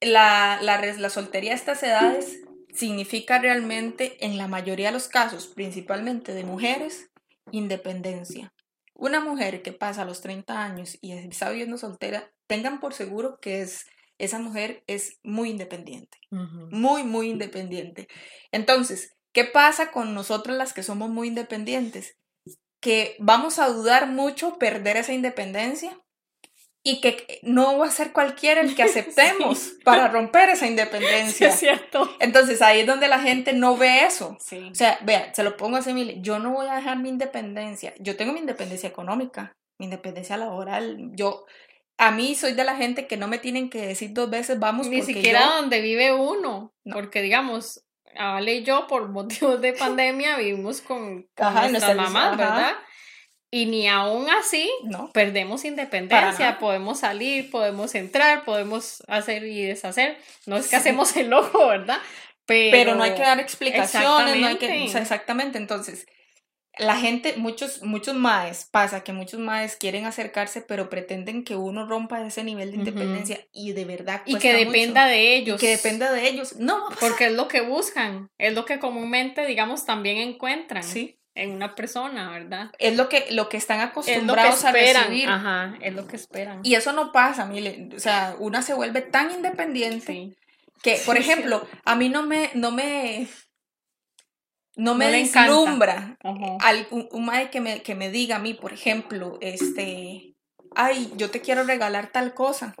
[0.00, 2.40] la, la, la soltería a estas edades
[2.72, 7.12] significa realmente, en la mayoría de los casos, principalmente de mujeres,
[7.52, 8.52] independencia.
[8.92, 13.38] Una mujer que pasa a los 30 años y está viviendo soltera, tengan por seguro
[13.40, 13.86] que es,
[14.18, 18.08] esa mujer es muy independiente, muy, muy independiente.
[18.50, 22.16] Entonces, ¿qué pasa con nosotras las que somos muy independientes?
[22.84, 25.98] Que vamos a dudar mucho perder esa independencia
[26.86, 31.48] y que no va a ser cualquiera el que aceptemos para romper esa independencia.
[31.48, 32.14] es cierto.
[32.20, 34.36] Entonces ahí es donde la gente no ve eso.
[34.38, 37.94] O sea, vea, se lo pongo así, mire, yo no voy a dejar mi independencia.
[37.98, 41.10] Yo tengo mi independencia económica, mi independencia laboral.
[41.14, 41.46] Yo,
[41.96, 44.86] a mí soy de la gente que no me tienen que decir dos veces vamos.
[44.86, 47.83] Ni siquiera donde vive uno, porque digamos,
[48.16, 52.74] Ale y yo por motivos de pandemia vivimos con, con nuestras mamás, ¿verdad?
[53.50, 55.12] Y ni aún así no.
[55.12, 60.18] perdemos independencia, podemos salir, podemos entrar, podemos hacer y deshacer.
[60.46, 61.98] No es que hacemos el ojo, ¿verdad?
[62.46, 64.84] Pero, no hay que dar explicaciones, no hay que...
[64.84, 66.06] exactamente, entonces,
[66.78, 71.86] la gente, muchos, muchos maes, pasa que muchos maes quieren acercarse, pero pretenden que uno
[71.86, 74.22] rompa ese nivel de independencia y de verdad...
[74.26, 75.60] Y que dependa de ellos.
[75.60, 76.88] que dependa de ellos, no.
[77.00, 80.82] Porque es lo que buscan, es lo que comúnmente, digamos, también encuentran.
[80.82, 82.70] Sí en una persona, ¿verdad?
[82.78, 85.28] Es lo que, lo que están acostumbrados a recibir.
[85.28, 86.60] Ajá, es lo que esperan.
[86.62, 90.32] Y eso no pasa, mire, o sea, una se vuelve tan independiente
[90.82, 93.26] que, por ejemplo, a mí no me, no me,
[94.76, 96.18] no me deslumbra
[96.90, 100.34] un, un que me, que me diga a mí, por ejemplo, este,
[100.74, 102.74] ay, yo te quiero regalar tal cosa.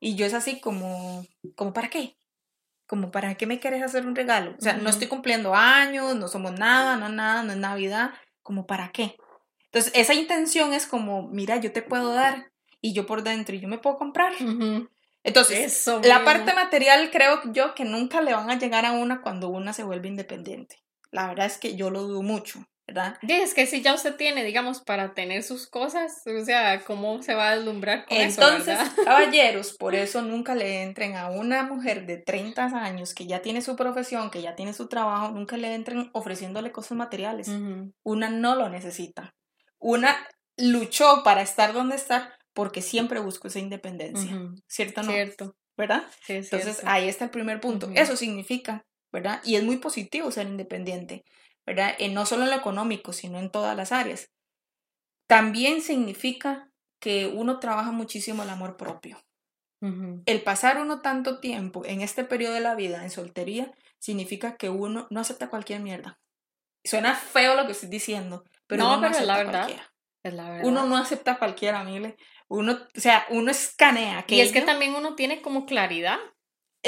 [0.00, 1.24] Y yo es así como,
[1.54, 2.18] como, ¿para qué?
[2.88, 4.54] como para qué me quieres hacer un regalo.
[4.58, 8.66] O sea, no estoy cumpliendo años, no somos nada, no nada, no es Navidad, como
[8.66, 9.14] para qué.
[9.66, 13.60] Entonces, esa intención es como, mira, yo te puedo dar y yo por dentro y
[13.60, 14.32] yo me puedo comprar.
[15.22, 19.50] Entonces, la parte material creo yo que nunca le van a llegar a una cuando
[19.50, 20.82] una se vuelve independiente.
[21.10, 22.66] La verdad es que yo lo dudo mucho.
[22.88, 23.18] ¿verdad?
[23.20, 27.34] es que si ya usted tiene, digamos, para tener sus cosas, o sea, ¿cómo se
[27.34, 32.06] va a deslumbrar con Entonces, eso, caballeros, por eso nunca le entren a una mujer
[32.06, 35.74] de 30 años que ya tiene su profesión, que ya tiene su trabajo, nunca le
[35.74, 37.50] entren ofreciéndole cosas materiales.
[38.02, 39.34] Una no lo necesita.
[39.78, 40.16] Una
[40.56, 44.34] luchó para estar donde está porque siempre buscó esa independencia.
[44.66, 45.12] ¿Cierto o no?
[45.12, 45.56] Cierto.
[45.76, 46.04] ¿Verdad?
[46.26, 47.88] Entonces, ahí está el primer punto.
[47.94, 49.40] Eso significa, ¿verdad?
[49.44, 51.24] Y es muy positivo ser independiente.
[51.68, 51.94] ¿verdad?
[52.10, 54.30] no solo en lo económico, sino en todas las áreas.
[55.26, 59.18] También significa que uno trabaja muchísimo el amor propio.
[59.80, 64.70] El pasar uno tanto tiempo en este periodo de la vida en soltería significa que
[64.70, 66.18] uno no acepta cualquier mierda.
[66.84, 69.52] Suena feo lo que estoy diciendo, pero no, uno no acepta la verdad.
[69.52, 69.92] cualquiera.
[70.24, 70.66] Es la verdad.
[70.66, 72.16] Uno no acepta cualquiera, Mile.
[72.48, 74.24] Uno, o sea, uno escanea.
[74.26, 76.18] y es que también uno tiene como claridad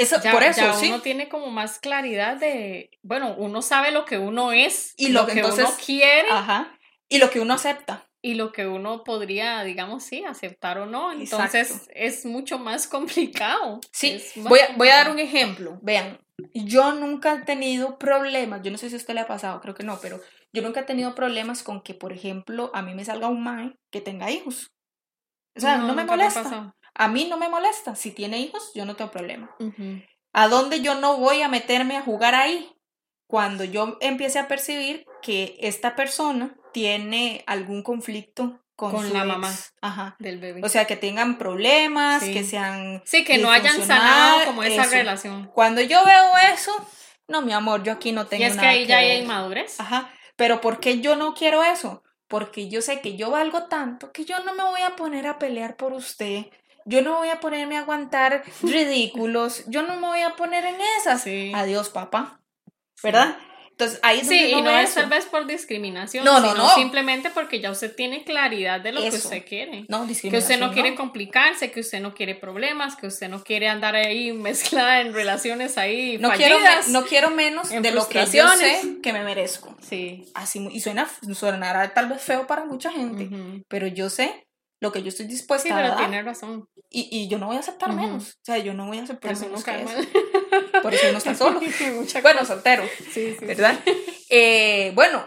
[0.01, 0.87] eso, por eso, ya sí.
[0.87, 5.25] uno tiene como más claridad de, bueno, uno sabe lo que uno es y lo,
[5.27, 6.29] que uno quiere.
[6.29, 6.77] Ajá.
[7.09, 8.07] Y lo que uno acepta.
[8.23, 11.11] Y lo que uno podría, digamos, sí, aceptar o no.
[11.11, 13.79] Entonces es mucho más complicado.
[13.91, 15.79] Sí, voy a, voy a dar un ejemplo.
[15.81, 16.19] Vean,
[16.53, 19.75] yo nunca he tenido problemas, yo no sé si a usted le ha pasado, creo
[19.75, 20.19] que no, pero
[20.53, 23.75] yo nunca he tenido problemas con que, por ejemplo, a mí me salga un mae
[23.89, 24.71] que tenga hijos.
[25.55, 26.75] O sea, no, me molesta.
[26.93, 27.95] A mí no me molesta.
[27.95, 29.55] Si tiene hijos, yo no tengo problema.
[30.33, 32.69] ¿A dónde yo no voy a meterme a jugar ahí?
[33.27, 40.15] Cuando yo empiece a percibir que esta persona tiene algún conflicto con, la mamá Ajá.
[40.19, 40.61] del bebé.
[40.63, 43.01] O sea, que tengan problemas, que sean...
[43.05, 45.51] Sí, que no hayan sanado como esa relación.
[45.53, 46.73] Cuando yo veo eso,
[47.27, 49.79] no, mi amor, yo aquí no tengo nada Y es que ahí ya hay inmadurez.
[49.79, 50.11] Ajá.
[50.35, 52.03] Pero ¿por qué yo no quiero eso?
[52.27, 55.37] Porque yo sé que yo valgo tanto que yo no me voy a poner a
[55.37, 56.45] pelear por usted
[56.85, 60.75] yo no voy a ponerme a aguantar ridículos, yo no me voy a poner en
[60.99, 61.25] esas.
[61.53, 62.41] Adiós, papá.
[63.03, 63.35] ¿Verdad?
[63.81, 66.75] Entonces, ahí es sí, y no es tal vez por discriminación, no, no, sino no.
[66.75, 69.85] simplemente porque ya usted tiene claridad de lo que usted quiere.
[69.87, 73.69] No, que usted no quiere complicarse, que usted no quiere problemas, que usted no quiere
[73.69, 78.23] andar ahí mezclada en relaciones ahí no fallidas, Quiero, no quiero menos de lo que
[78.27, 79.75] yo sé que me merezco.
[79.81, 80.25] Sí.
[80.35, 83.29] Así, y suena, sonará tal vez feo para mucha gente,
[83.67, 84.45] pero yo sé
[84.81, 85.97] lo que yo estoy dispuesta Sí, a dar.
[85.97, 86.67] tiene razón.
[86.89, 88.33] Y, y yo no voy a aceptar menos.
[88.33, 90.09] O sea, yo no voy a aceptar eso menos no que eso.
[90.81, 91.61] Por eso uno está solo.
[92.21, 93.45] Bueno, soltero, Sí, sí.
[93.45, 93.79] ¿verdad?
[94.29, 95.25] Eh, bueno,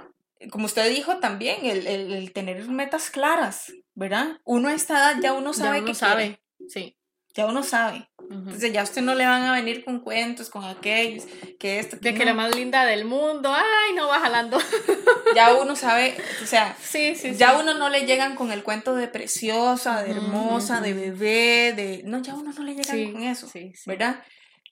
[0.50, 4.40] como usted dijo también, el, el- el tener metas claras, ¿verdad?
[4.44, 6.40] Uno a esta edad ya uno Ya sabe uno que sabe.
[6.68, 6.96] Sí.
[7.34, 8.10] ya uno sabe.
[8.30, 11.24] Entonces ya a usted no le van a venir con cuentos, con aquellos,
[11.58, 12.32] que esto, De que que no.
[12.32, 14.58] la más linda del mundo, ay, no va jalando.
[15.34, 17.56] Ya uno sabe, o sea, Sí, sí, ya sí.
[17.60, 22.02] uno no le llegan con el cuento de preciosa, de hermosa, de bebé, de...
[22.04, 23.72] No, ya uno no le llegan Sí, con eso, sí.
[23.86, 24.22] ¿verdad?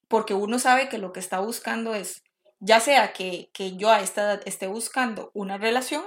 [0.09, 2.23] Porque uno sabe que lo que está buscando es,
[2.61, 6.05] ya sea que, que yo a esta edad esté buscando una relación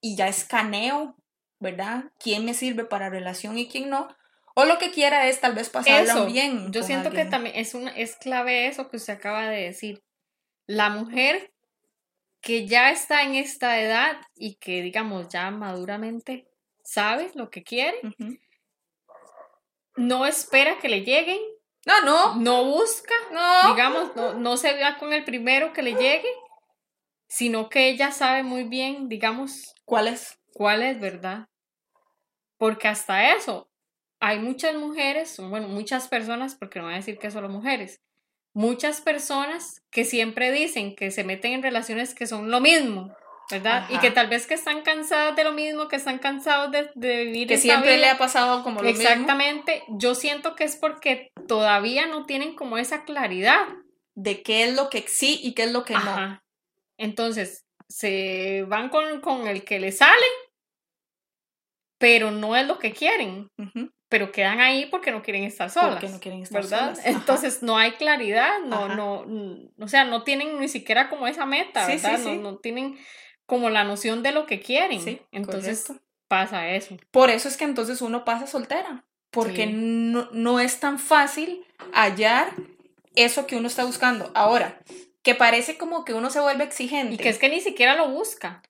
[0.00, 1.16] y ya escaneo,
[1.60, 2.06] ¿verdad?
[2.18, 4.08] ¿Quién me sirve para relación y quién no?
[4.54, 6.72] O lo que quiera es tal vez pasarla Eso, bien.
[6.72, 10.02] Yo siento que también es, una, es clave eso que usted acaba de decir.
[10.66, 11.52] La mujer
[12.40, 16.46] que ya está en esta edad y que, digamos, ya maduramente
[16.84, 17.98] sabe lo que quiere,
[19.96, 21.40] no espera que le lleguen,
[21.86, 23.72] No, no, no busca, no.
[23.74, 26.28] digamos, no, no se vea con el primero que le llegue,
[27.28, 30.38] sino que ella sabe muy bien, digamos, ¿Cuál es?
[30.52, 31.48] cuál es verdad.
[32.58, 33.70] Porque hasta eso,
[34.24, 38.00] hay muchas mujeres, bueno, muchas personas, porque no voy a decir que solo mujeres,
[38.54, 43.14] muchas personas que siempre dicen que se meten en relaciones que son lo mismo,
[43.50, 43.86] ¿verdad?
[43.90, 47.24] Y que tal vez que están cansadas de lo mismo, que están cansados de, de
[47.26, 49.02] vivir Que esta siempre le ha pasado como lo mismo.
[49.02, 53.66] Exactamente, yo siento que es porque todavía no tienen como esa claridad.
[54.14, 56.40] De qué es lo que sí y qué es lo que no.
[56.96, 60.24] Entonces, se van con, con el que les sale,
[61.98, 63.90] pero no es lo que quieren, Ujú.
[64.14, 65.94] Pero quedan ahí porque no quieren estar solas.
[65.94, 66.94] Porque no quieren estar ¿Verdad?
[66.94, 67.00] solas.
[67.04, 68.94] Entonces no hay claridad, no, Ajá.
[68.94, 72.20] no, mm, o sea, no tienen ni siquiera como esa meta, Sí, ¿verdad?
[72.22, 72.36] sí.
[72.36, 72.96] No, no tienen
[73.44, 75.20] como la noción de lo que quieren.
[75.32, 76.06] Entonces correcto.
[76.28, 76.96] pasa eso.
[77.10, 79.02] Por eso es que entonces uno pasa soltera,
[79.32, 82.52] porque no, no es tan fácil hallar
[83.16, 84.30] eso que uno está buscando.
[84.36, 84.78] Ahora,
[85.24, 87.14] que parece como que uno se vuelve exigente.
[87.14, 88.62] Y que es que ni siquiera lo busca.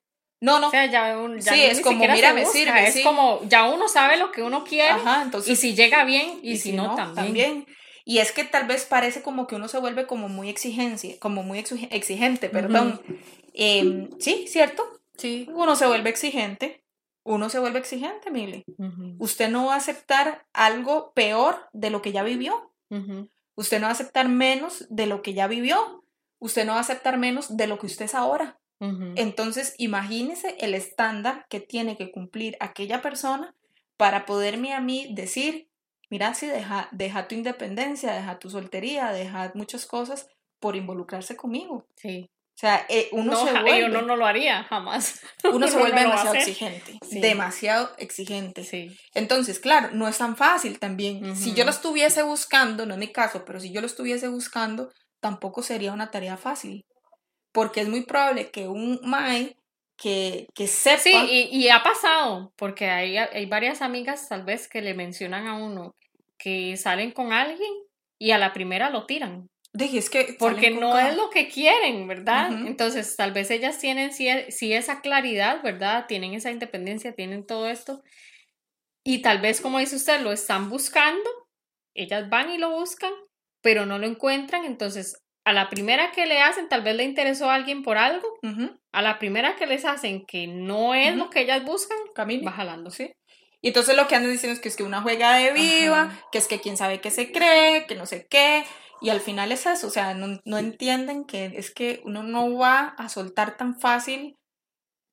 [0.44, 0.68] No, no.
[0.68, 3.02] O sea, ya, un- ya Sí, es como, mira, me busca, sirve, Es sí.
[3.02, 5.50] como, ya uno sabe lo que uno quiere Ajá, entonces.
[5.52, 7.66] y si llega bien y, si, no, también.
[8.04, 11.42] Y es que tal vez parece como que uno se vuelve como muy exigencia, como
[11.42, 13.00] muy exige- exigente, perdón.
[13.54, 14.84] Em, sí, cierto.
[15.16, 15.46] Sí.
[15.54, 16.84] Uno se vuelve exigente.
[17.22, 18.64] Uno se vuelve exigente, Mili.
[19.18, 22.74] Usted no va a aceptar algo peor de lo que ya vivió.
[23.56, 26.04] Usted no va a aceptar menos de lo que ya vivió.
[26.40, 28.58] Usted no va a aceptar menos de lo que usted es ahora.
[28.80, 33.54] Entonces, imagínese el estándar que tiene que cumplir aquella persona
[33.96, 35.68] para poderme a mí decir,
[36.10, 40.28] mira, si deja, deja tu independencia, deja tu soltería, deja muchas cosas
[40.60, 41.86] por involucrarse conmigo.
[41.96, 42.28] Sí.
[42.54, 45.20] O sea, eh, uno no, se vuelve, yo no, no lo haría jamás.
[45.52, 47.20] uno se vuelve no demasiado exigente, Sí.
[47.20, 48.62] demasiado exigente.
[48.64, 48.96] Sí.
[49.12, 51.34] Entonces, claro, no es tan fácil también.
[51.34, 54.92] Si yo lo estuviese buscando, no es mi caso, pero si yo lo estuviese buscando,
[55.18, 56.84] tampoco sería una tarea fácil.
[57.54, 59.56] Porque es muy probable que un Mae
[59.96, 60.98] que, que sepa.
[60.98, 65.46] Sí, y, y ha pasado, porque hay, hay varias amigas tal vez que le mencionan
[65.46, 65.94] a uno
[66.36, 67.72] que salen con alguien
[68.18, 70.36] y a la primera lo tiran, Dije, es que.
[70.38, 72.48] porque no cada- es lo que quieren, ¿verdad?
[72.66, 76.06] Entonces, tal vez ellas tienen sí, sí esa claridad, ¿verdad?
[76.06, 78.02] Tienen esa independencia, tienen todo esto,
[79.04, 81.28] y tal vez, como dice usted, lo están buscando,
[81.94, 83.12] ellas van y lo buscan,
[83.62, 87.50] pero no lo encuentran, entonces, a la primera que le hacen, tal vez le interesó
[87.50, 88.26] a alguien por algo,
[88.92, 92.44] a la primera que les hacen que no es lo que ellas buscan, camine.
[92.44, 92.90] va jalando.
[92.90, 93.12] Sí.
[93.60, 96.22] Y entonces lo que andan diciendo es que es que una juega de viva, Ajá.
[96.32, 98.64] que es que quién sabe qué se cree, que no sé qué.
[99.00, 102.54] Y al final es eso, o sea, no, no entienden que es que uno no
[102.56, 104.36] va a soltar tan fácil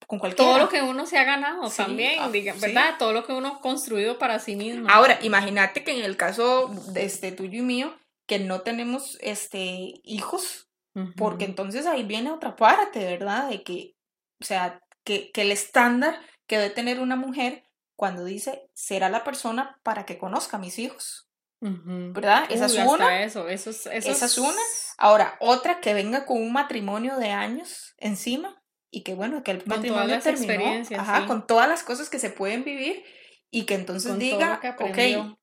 [0.07, 0.49] con cualquiera.
[0.51, 2.59] Todo lo que uno se ha ganado Sí, también, ah, diga- sí.
[2.61, 2.95] ¿verdad?
[2.99, 4.87] Todo lo que uno ha construido para sí mismo.
[4.89, 7.93] Ahora, imagínate que en el caso de este tuyo y mío,
[8.25, 10.69] que no tenemos este hijos,
[11.15, 13.49] porque entonces ahí viene otra parte, ¿verdad?
[13.49, 13.95] De que,
[14.41, 17.63] o sea, que, que el estándar que debe tener una mujer
[17.95, 21.29] cuando dice, será la persona para que conozca a mis hijos.
[21.61, 22.45] ¿verdad?
[22.49, 23.23] Esa Uy, es hasta una.
[23.23, 24.61] Eso, eso es, eso Esa es una.
[24.97, 29.63] Ahora, otra que venga con un matrimonio de años encima y que bueno, que el
[29.63, 31.27] todas matrimonio terminó, ajá, sí.
[31.27, 33.03] con todas las cosas que se pueden vivir
[33.51, 35.37] y que entonces Con diga, que ok,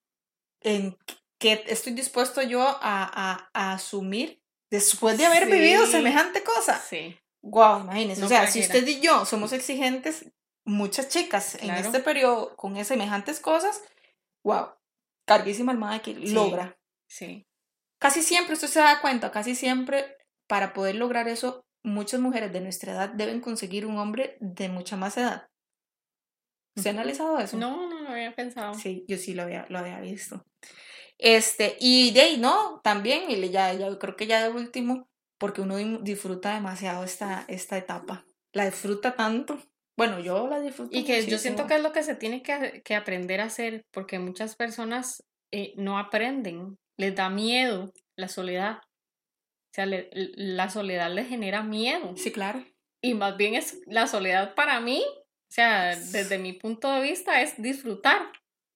[0.62, 0.96] en
[1.38, 5.52] qué estoy dispuesto yo a, a- a asumir después de haber Sí.
[5.52, 6.78] vivido semejante cosa.
[6.78, 7.18] Sí.
[7.42, 8.20] Wow, imagínense.
[8.20, 10.30] No o sea, si usted y yo somos exigentes,
[10.64, 11.80] muchas chicas en Claro.
[11.80, 13.82] este periodo con semejantes cosas,
[14.44, 14.70] wow,
[15.26, 16.28] carguísima madre que Sí.
[16.32, 16.76] logra.
[17.08, 17.46] Sí.
[18.00, 20.16] Casi siempre, usted se da cuenta, casi siempre
[20.48, 24.96] para poder lograr eso, muchas mujeres de nuestra edad deben conseguir un hombre de mucha
[24.96, 25.48] más edad.
[26.76, 27.56] ¿Usted ha analizado eso?
[27.56, 28.74] No, no lo había pensado.
[28.74, 30.44] Sí, yo sí lo había, lo había visto.
[31.18, 35.08] Este, y de ahí, no, también, y ya, ya creo que ya de último,
[35.38, 38.24] porque uno disfruta demasiado esta, esta etapa.
[38.52, 39.58] La disfruta tanto.
[39.96, 40.96] Bueno, yo la disfruto.
[40.96, 43.84] Y que yo siento que es lo que se tiene que, que aprender a hacer,
[43.90, 48.78] porque muchas personas eh, no aprenden, les da miedo la soledad.
[48.78, 52.16] O sea, la soledad les genera miedo.
[52.16, 52.64] Sí, claro.
[53.02, 57.42] Y más bien es la soledad para mí, o sea, desde mi punto de vista,
[57.42, 58.32] es disfrutar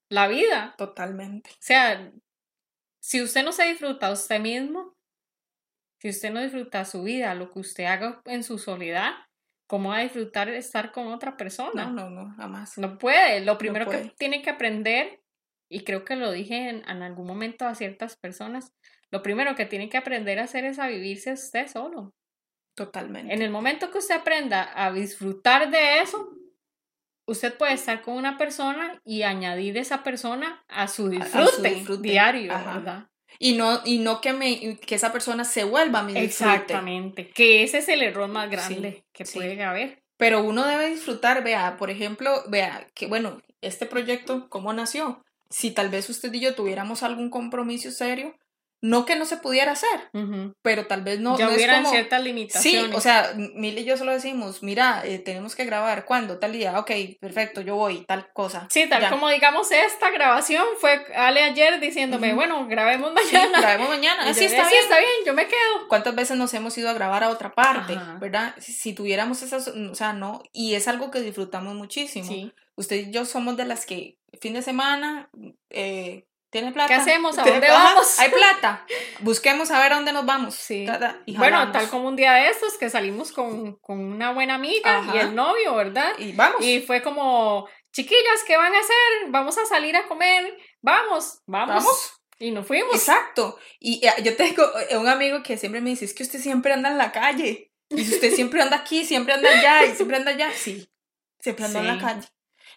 [0.09, 0.75] la vida.
[0.79, 1.51] Totalmente.
[1.51, 2.13] O sea,
[3.03, 4.95] si usted no se disfruta a usted mismo,
[6.01, 9.13] si usted no disfruta su vida, lo que usted haga en su soledad,
[9.67, 11.87] ¿cómo va a disfrutar estar con otra persona?
[11.87, 12.79] No, no, no, jamás.
[12.79, 13.41] No puede.
[13.41, 15.21] Lo primero que tiene que aprender,
[15.69, 18.73] y creo que lo dije en, en, algún momento a ciertas personas,
[19.11, 22.15] lo primero que tiene que aprender a hacer es a vivirse usted solo.
[22.77, 23.35] Totalmente.
[23.35, 26.37] En el momento que usted aprenda a disfrutar de eso,
[27.27, 33.09] usted puede estar con una persona y añadir esa persona a su disfrute, diario, ¿verdad?
[33.39, 36.53] Y no, y no que, me, que esa persona se vuelva mi disfrute.
[36.53, 40.03] Exactamente, que ese es el error más grande que puede haber.
[40.17, 45.25] Pero uno debe disfrutar, vea, por ejemplo, vea, que bueno, este proyecto, ¿cómo nació?
[45.51, 48.37] Si tal vez usted y yo tuviéramos algún compromiso serio,
[48.83, 50.11] no que no se pudiera hacer,
[50.61, 51.39] pero tal vez no.
[51.39, 52.91] Ya no hubieran ciertas limitaciones.
[52.91, 56.41] Sí, o sea, Mil y yo solo decimos, mira, eh, tenemos que grabar, ¿cuándo?
[56.41, 58.67] Tal día, ok, perfecto, yo voy, tal cosa.
[58.71, 63.61] Sí, tal como digamos esta grabación fue Ale ayer diciéndome, bueno, grabemos mañana.
[63.61, 64.83] grabemos mañana, así está bien.
[64.83, 65.89] está bien, yo me quedo.
[65.89, 68.55] ¿Cuántas veces nos hemos ido a grabar a otra parte, verdad?
[68.59, 72.27] Si, tuviéramos esas, o sea, no, y es algo que disfrutamos muchísimo.
[72.27, 72.53] Sí.
[72.75, 75.31] Usted y yo somos de las que fin de semana,
[75.71, 76.89] eh, ¿Tiene plata?
[76.89, 77.39] ¿Qué hacemos?
[77.39, 78.19] ¿A dónde vamos?
[78.19, 78.85] Hay plata.
[79.21, 80.55] Busquemos a ver a dónde nos vamos.
[80.55, 80.87] Sí.
[81.39, 85.17] bueno, tal como un día de estos que salimos con, con una buena amiga y
[85.17, 86.13] el novio, ¿verdad?
[86.19, 86.63] Y vamos.
[86.63, 89.31] Y fue como, chiquillas, ¿qué van a hacer?
[89.31, 90.55] Vamos a salir a comer.
[90.83, 91.75] Vamos, vamos.
[91.75, 92.21] Vamos.
[92.39, 92.97] Y nos fuimos.
[92.97, 93.59] Exacto.
[93.81, 96.75] Y eh, yo tengo eh, un amigo que siempre me dice, es que usted siempre
[96.75, 97.73] anda en la calle.
[97.89, 100.51] Y si usted siempre anda aquí, siempre anda allá y siempre anda allá.
[100.55, 100.87] Sí,
[101.41, 102.29] siempre ando en la calle.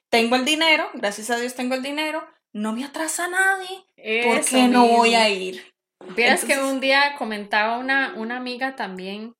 [0.09, 3.85] Tengo el dinero, gracias a Dios tengo el dinero no me atrasa nadie,
[4.23, 5.73] ¿por qué no voy a ir?
[6.15, 9.33] Vieras que un día comentaba una, una amiga también,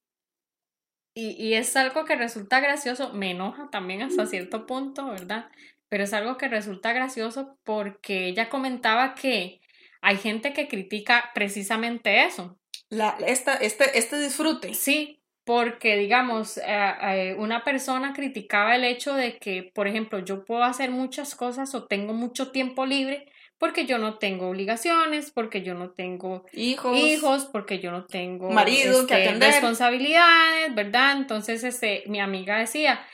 [1.15, 5.49] y, y, es algo que resulta gracioso, me enoja también hasta cierto punto, ¿verdad?
[5.87, 9.61] Pero es algo que resulta gracioso porque ella comentaba que
[10.01, 12.59] hay gente que critica precisamente eso.
[12.89, 14.73] La, esta, este, este disfrute.
[14.73, 20.43] Sí, porque, digamos, eh, eh, una persona criticaba el hecho de que, por ejemplo, yo
[20.43, 25.61] puedo hacer muchas cosas o tengo mucho tiempo libre porque yo no tengo obligaciones, porque
[25.61, 31.15] yo no tengo hijos, hijos porque yo no tengo marido que este, responsabilidades, ¿verdad?
[31.17, 33.05] Entonces, este, mi amiga decía,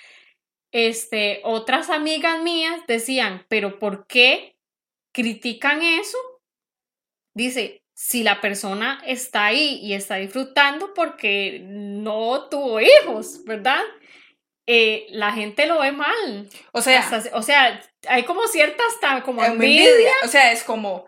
[0.71, 4.55] este, otras amigas mías decían, pero ¿por qué
[5.13, 6.17] critican eso?
[7.35, 13.79] Dice, si la persona está ahí y está disfrutando porque no tuvo hijos, ¿verdad?
[14.65, 16.49] Eh, la gente lo ve mal.
[16.71, 20.11] O sea, o sea, hay como cierta hasta como envidia.
[20.25, 21.05] O sea, es como,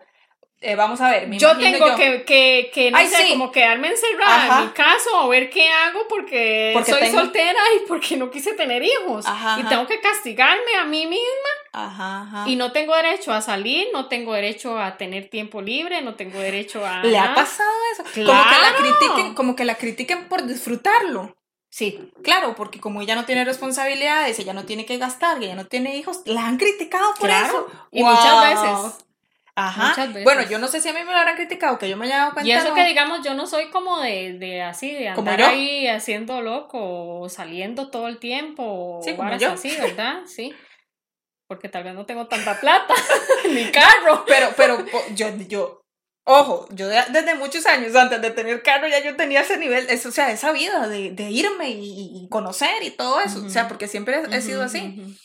[0.60, 4.66] eh, vamos a ver, yo tengo que, que, que, no sé, como quedarme encerrada en
[4.66, 9.26] mi caso a ver qué hago porque, soy soltera y porque no quise tener hijos.
[9.58, 12.46] y tengo que castigarme a mí misma.
[12.46, 16.38] Y no tengo derecho a salir, no tengo derecho a tener tiempo libre, no tengo
[16.38, 17.02] derecho a...
[17.02, 18.04] ¿Le ha pasado eso?
[18.04, 21.36] Como que la critiquen, como que la critiquen por disfrutarlo.
[21.68, 22.12] Sí.
[22.22, 25.96] Claro, porque como ella no tiene responsabilidades, ella no tiene que gastar, ella no tiene
[25.96, 27.66] hijos, la han criticado por eso.
[27.90, 29.04] Y muchas veces.
[29.56, 29.94] Ajá.
[30.24, 32.18] Bueno, yo no sé si a mí me lo habrán criticado, que yo me haya
[32.18, 32.48] dado cuenta.
[32.48, 36.40] Y eso que digamos, yo no soy como de, de así, de andar ahí haciendo
[36.40, 39.52] loco, o saliendo todo el tiempo, o sí, como yo.
[39.52, 40.22] así, ¿verdad?
[40.26, 40.54] Sí.
[41.46, 42.94] Porque tal vez no tengo tanta plata,
[43.50, 44.24] ni carro.
[44.26, 44.84] Pero, pero
[45.14, 45.82] yo, yo,
[46.26, 50.08] ojo, yo desde muchos años antes de tener carro ya yo tenía ese nivel, eso,
[50.08, 53.86] o sea, esa vida de, de irme y, conocer y todo eso, o sea, porque
[53.86, 55.16] siempre he, sido así.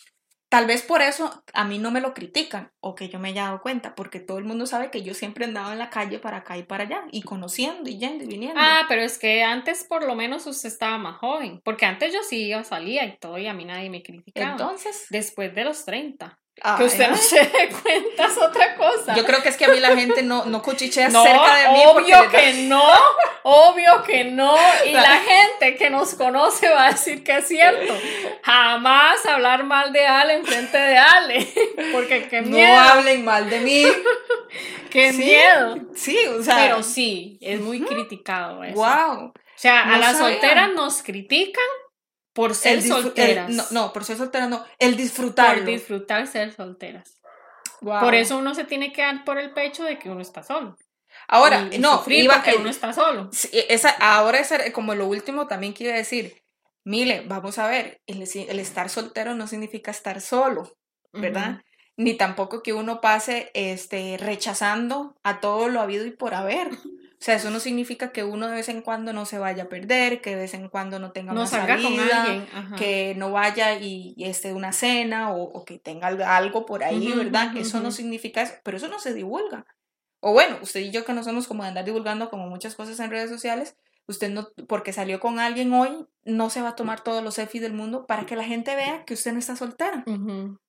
[0.50, 3.44] Tal vez por eso a mí no me lo critican o que yo me haya
[3.44, 6.38] dado cuenta, porque todo el mundo sabe que yo siempre andaba en la calle para
[6.38, 8.60] acá y para allá y conociendo y yendo y viniendo.
[8.60, 12.24] Ah, pero es que antes por lo menos usted estaba más joven, porque antes yo
[12.24, 14.52] sí iba, salía y todo y a mí nadie me criticaba.
[14.52, 16.39] Entonces, después de los 30
[16.78, 19.16] que usted no se dé cuenta es otra cosa.
[19.16, 21.84] Yo creo que es que a mí la gente no, no cuchichea cerca de mí.
[21.86, 22.84] Obvio que no,
[23.44, 24.56] obvio que no.
[24.86, 27.94] Y la gente que nos conoce va a decir que es cierto.
[28.44, 31.48] Jamás hablar mal de Ale en frente de Ale.
[31.92, 32.74] Porque qué miedo.
[32.74, 33.86] No hablen mal de mí.
[34.90, 35.78] qué miedo.
[35.96, 36.58] Sí, o sea.
[36.58, 38.76] Pero sí, es muy criticado eso.
[38.76, 39.26] Wow.
[39.28, 41.66] O sea, a las solteras nos critican
[42.34, 43.50] Por ser solteras.
[43.50, 44.64] no, no, por ser solteras no.
[44.78, 45.58] El disfrutar.
[45.58, 47.20] Por disfrutar ser solteras.
[47.82, 50.78] Por eso uno se tiene que dar por el pecho de que uno está solo.
[51.28, 53.30] Ahora, no, iba que uno está solo.
[53.52, 56.44] Esa, ahora es como lo último también quiero decir.
[56.84, 58.24] Mire, vamos a ver, el,
[58.60, 60.78] estar soltero no significa estar solo,
[61.14, 61.62] ¿verdad?
[61.98, 66.70] Ni tampoco que uno pase este, rechazando a todo lo habido y por haber.
[67.22, 69.68] O sea, eso no significa que uno de vez en cuando no se vaya a
[69.70, 72.46] perder, que de vez en cuando no tenga una salida,
[72.78, 77.58] que no vaya y, esté una cena o, que tenga algo por ahí, ¿verdad?
[77.58, 79.66] eso no significa eso, pero eso no se divulga.
[80.22, 82.98] O bueno, usted y yo que no somos como de andar divulgando como muchas cosas
[83.02, 83.76] en redes sociales,
[84.10, 87.62] usted no, porque salió con alguien hoy, no se va a tomar todos los selfies
[87.62, 90.04] del mundo para que la gente vea que usted no está soltera,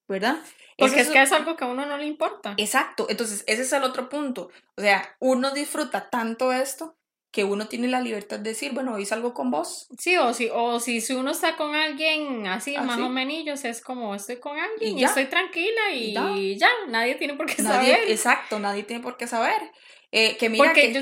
[0.07, 0.37] ¿verdad?
[0.77, 2.53] Porque es, que es algo que a uno no le importa.
[2.57, 4.49] Exacto, entonces ese es el otro punto.
[4.77, 6.95] O sea, uno disfruta tanto esto
[7.31, 9.87] que uno tiene la libertad de decir, bueno, hoy salgo con vos.
[9.97, 13.81] Sí, o si, o si, si uno está con alguien así, más o menos, es
[13.81, 16.69] como estoy con alguien y, estoy tranquila y, ya.
[16.89, 17.99] nadie tiene por qué saber.
[18.07, 19.61] Exacto, nadie tiene por qué saber.
[20.11, 21.01] Eh, que Porque yo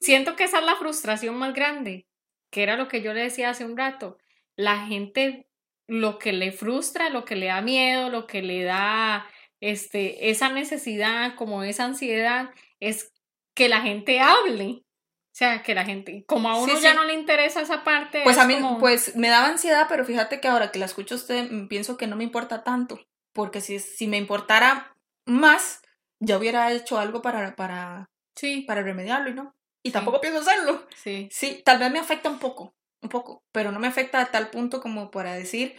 [0.00, 2.06] siento que esa es la frustración más grande,
[2.50, 4.18] que era lo que yo le decía hace un rato.
[4.56, 5.48] La gente,
[5.86, 9.26] lo que le frustra, lo que le da miedo, lo que le da
[9.60, 12.50] este, esa necesidad, como esa ansiedad,
[12.80, 13.12] es
[13.54, 14.84] que la gente hable
[15.32, 18.22] o sea, que la gente, como a uno ya no le interesa esa parte.
[18.24, 21.48] Pues a mí, pues me daba ansiedad, pero fíjate que ahora que la escucho usted,
[21.50, 23.00] mm, pienso que no me importa tanto,
[23.32, 24.96] porque si, si me importara
[25.26, 25.82] más,
[26.18, 28.62] ya hubiera hecho algo para, para, sí.
[28.66, 29.54] para remediarlo y no.
[29.82, 30.86] Y tampoco pienso hacerlo.
[30.94, 31.28] Sí.
[31.30, 34.50] Sí, tal vez me afecta un poco, un poco, pero no me afecta a tal
[34.50, 35.76] punto como para decir,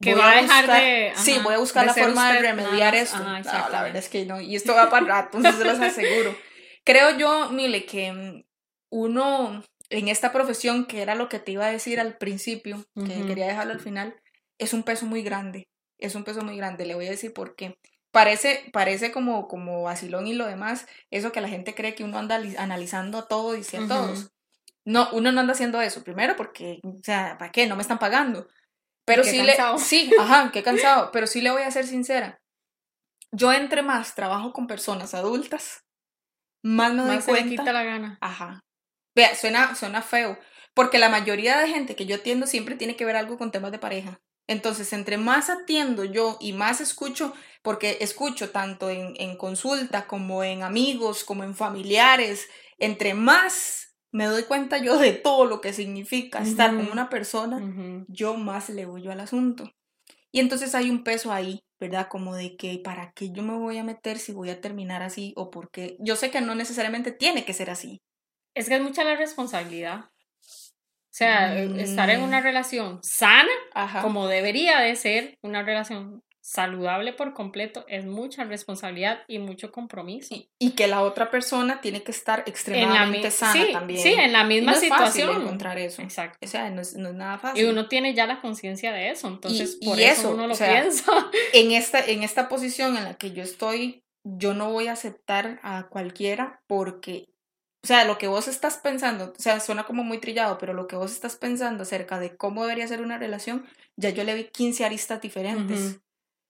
[0.00, 1.12] que va a dejar de.
[1.16, 3.18] sí, voy a buscar la forma de remediar esto.
[3.18, 4.40] no, la verdad es que no.
[4.40, 6.36] Y esto va para rato, entonces se los aseguro.
[6.84, 8.44] Creo yo, Mile, que mm,
[8.90, 13.26] uno en esta profesión, que era lo que te iba a decir al principio, que
[13.26, 14.16] quería dejarlo al final,
[14.58, 17.54] es un peso muy grande, es un peso muy grande, le voy a decir por
[17.54, 17.76] qué.
[18.12, 22.18] Parece, parece como, como vacilón y lo demás, eso que la gente cree que uno
[22.18, 24.30] anda analizando a todo y a todos.
[24.84, 27.66] No, uno no anda haciendo eso, primero porque, o sea, ¿para qué?
[27.66, 28.48] No me están pagando.
[29.04, 32.40] Pero sí le, sí, ajá, qué cansado, pero sí le voy a ser sincera.
[33.32, 35.84] Yo entre más trabajo con personas adultas,
[36.62, 37.48] más me doy más cuenta.
[37.48, 38.18] Se quita la gana.
[38.20, 38.62] Ajá,
[39.14, 40.38] Vea, suena, suena feo,
[40.74, 43.72] porque la mayoría de gente que yo atiendo siempre tiene que ver algo con temas
[43.72, 44.20] de pareja.
[44.46, 47.32] Entonces, entre más atiendo yo y más escucho,
[47.62, 53.82] porque escucho tanto en, en consulta como en amigos, como en familiares, entre más
[54.12, 58.68] me doy cuenta yo de todo lo que significa estar con una persona, yo más
[58.68, 59.72] le voy al asunto.
[60.30, 62.08] Y entonces hay un peso ahí, ¿verdad?
[62.08, 65.32] Como de que para qué yo me voy a meter si voy a terminar así
[65.36, 68.02] o porque yo sé que no necesariamente tiene que ser así.
[68.54, 70.10] Es que es mucha la responsabilidad.
[71.12, 72.42] O sea, estar en una mm.
[72.42, 73.50] relación sana,
[74.00, 80.34] como debería de ser, una relación saludable por completo, es mucha responsabilidad y mucho compromiso.
[80.58, 84.00] Y, que la otra persona tiene que estar extremadamente sana también.
[84.00, 85.28] Sí, en la misma no situación.
[85.28, 86.00] Es fácil encontrar eso.
[86.00, 86.38] Exacto.
[86.42, 87.62] O sea, no es, nada fácil.
[87.62, 91.12] Y uno tiene ya la conciencia de eso, entonces por eso, uno lo piensa.
[91.52, 95.60] En esta, en esta posición en la que yo estoy, yo no voy a aceptar
[95.62, 97.31] a cualquiera porque
[97.84, 100.86] o sea, lo que vos estás pensando, o sea, suena como muy trillado, pero lo
[100.86, 103.66] que vos estás pensando acerca de cómo debería ser una relación,
[103.96, 106.00] ya yo le vi 15 aristas diferentes.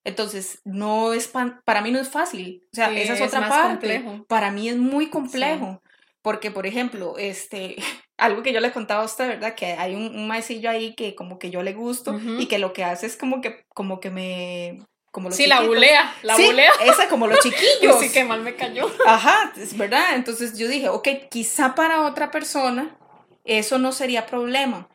[0.04, 2.66] Entonces, no es para mí no es fácil.
[2.72, 4.04] O sea, esa es, otra parte.
[4.28, 5.82] Para mí es muy complejo.
[6.20, 7.76] Porque, por ejemplo, este,
[8.18, 9.54] algo que yo le contaba a usted, ¿verdad?
[9.54, 12.72] Que hay un, un maecillo ahí que como que yo le gusto y que lo
[12.72, 14.80] que hace es como que, como que me,
[15.12, 16.70] como los sí, la bulea, la bulea.
[16.84, 18.00] Esa como los chiquillos.
[18.00, 18.90] sí, que mal me cayó.
[19.06, 20.14] Ajá, es verdad.
[20.14, 22.96] Entonces yo dije, ok, quizá para otra persona
[23.44, 24.88] eso no sería problema.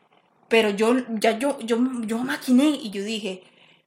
[0.48, 3.44] Pero yo, ya yo, yo, yo maquiné y yo dije,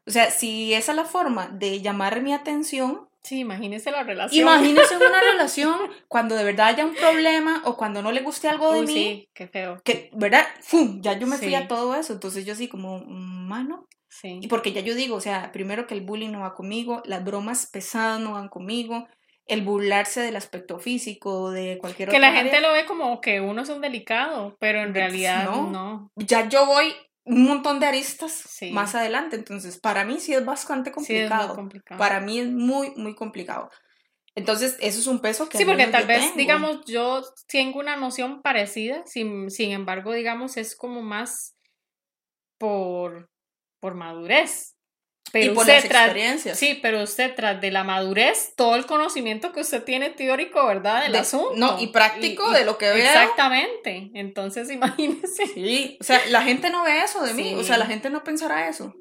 [0.08, 3.10] o sea, si esa es la forma de llamar mi atención.
[3.24, 4.42] Sí, imagínese la relación.
[4.42, 5.76] Imagínese una relación
[6.08, 8.94] cuando de verdad haya un problema o cuando no le guste algo de mí.
[8.94, 9.82] Sí, qué feo.
[9.84, 10.48] Que, ¿verdad?
[10.62, 11.02] ¡Fum!
[11.02, 12.14] Ya yo me fui a todo eso.
[12.14, 13.88] Entonces yo así como, mano,
[14.24, 17.24] y porque ya yo digo, o sea, primero que el bullying no va conmigo, las
[17.24, 19.08] bromas pesadas no van conmigo,
[19.46, 23.62] el burlarse del aspecto físico, de cualquier Que la gente lo ve como que uno
[23.62, 26.12] es un delicado, pero en realidad no.
[26.16, 26.94] Ya yo voy
[27.24, 31.70] un montón de aristas más adelante, entonces para mí sí es bastante complicado.
[31.98, 33.70] Para mí es muy, muy complicado.
[34.34, 35.58] Entonces, eso es un peso que...
[35.58, 40.76] Sí, porque tal vez, digamos, yo tengo una noción parecida, sin, sin embargo, digamos, es
[40.76, 41.58] como más
[42.58, 43.30] por
[43.82, 44.76] por madurez.
[45.34, 46.58] Pero y por usted las tras-.
[46.58, 51.04] Sí, pero usted tras de la madurez, todo el conocimiento que usted tiene teórico, ¿verdad?
[51.04, 51.54] Del De- asunto.
[51.56, 52.98] no, y práctico de lo que veo.
[52.98, 54.12] Exactamente.
[54.14, 55.46] Entonces, imagínese.
[55.48, 58.24] Sí, o sea, la gente no ve eso de mí, o sea, la gente no
[58.26, 58.94] pensará eso,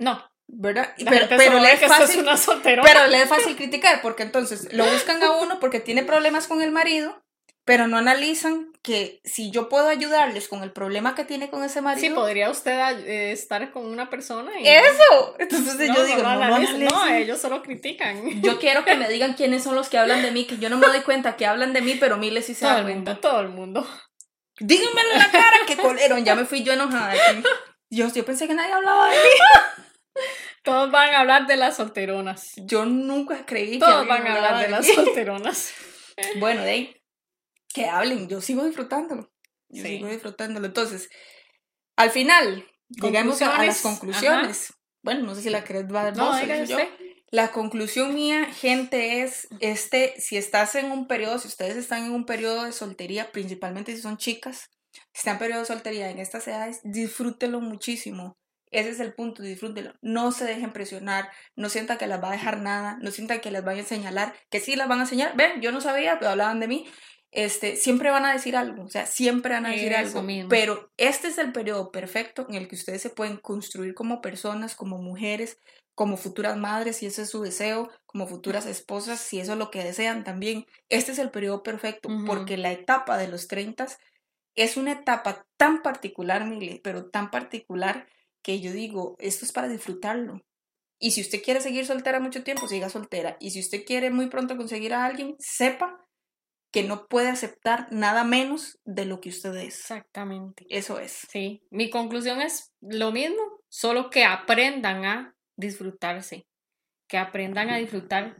[0.00, 0.94] No, ¿verdad?
[0.98, 2.36] la pero pero le es que fácil, una
[2.82, 6.60] pero le es fácil criticar, porque entonces lo buscan a uno porque tiene problemas con
[6.60, 7.22] el marido,
[7.64, 11.80] pero no analizan que si yo puedo ayudarles con el problema que tiene con ese
[11.80, 14.66] Sí, marido, podría usted eh, estar con una persona y...
[14.66, 15.36] eso.
[15.38, 18.40] Entonces yo digo, no, no, ellos solo critican.
[18.40, 20.78] Yo quiero que me digan quiénes son los que hablan de mí, que yo no
[20.78, 23.10] me doy cuenta que hablan de mí, pero miles sí se todo dan el cuenta.
[23.12, 23.86] mundo, todo el mundo.
[24.58, 26.24] Díganmelo en la cara, que coleron.
[26.24, 27.12] Ya me fui yo enojada.
[27.12, 27.42] aquí.
[27.90, 30.22] Yo, pensé que nadie hablaba de mí.
[30.62, 32.52] Todos van a hablar de las solteronas.
[32.56, 35.74] Yo nunca creí que Todos van a hablar hablaba de las solteronas.
[36.40, 36.97] Bueno, de ahí,
[37.72, 38.28] que hablen.
[38.28, 39.30] Yo sigo disfrutándolo.
[39.68, 39.88] Yo Sí.
[39.98, 40.66] sigo disfrutándolo.
[40.66, 41.08] Entonces,
[41.96, 44.72] al final, llegamos a, a las Conclusiones.
[45.02, 46.78] Bueno, no sé si la querés dar No, vos yo.
[47.30, 52.12] La conclusión mía, gente, es este, si estás en un periodo, si ustedes están en
[52.12, 56.18] un periodo de soltería, principalmente si son chicas, si están en periodo de soltería en
[56.18, 58.38] estas edades, disfrútenlo muchísimo.
[58.70, 59.94] Ese es el punto, disfrútenlo.
[60.00, 63.50] No se dejen presionar, no sientan que las va a dejar nada, no sientan que
[63.50, 65.36] las vayan a señalar, que sí las van a señalar.
[65.36, 66.86] Ven, yo no sabía, pero hablaban de mí.
[67.30, 70.22] Este, siempre van a decir algo, o sea, siempre van a decir Eso algo.
[70.22, 70.48] mismo.
[70.48, 74.74] Pero este es el periodo perfecto en el que ustedes se pueden construir como personas,
[74.74, 75.58] como mujeres,
[75.94, 79.70] como futuras madres, si ese es su deseo, como futuras esposas, si eso es lo
[79.70, 80.64] que desean también.
[80.88, 83.88] Este es el periodo perfecto, porque la etapa de los 30
[84.54, 88.08] es una etapa tan particular, Mili, pero tan particular
[88.42, 90.40] que yo digo, esto es para disfrutarlo.
[91.00, 93.36] Y si usted quiere seguir soltera mucho tiempo, siga soltera.
[93.40, 96.07] Y si usted quiere muy pronto conseguir a alguien, sepa
[96.70, 99.80] que no puede aceptar nada menos de lo que usted es.
[99.80, 100.66] Exactamente.
[100.68, 101.26] Eso es.
[101.30, 106.46] Sí, mi conclusión es lo mismo, solo que aprendan a disfrutarse,
[107.08, 108.38] que aprendan a disfrutar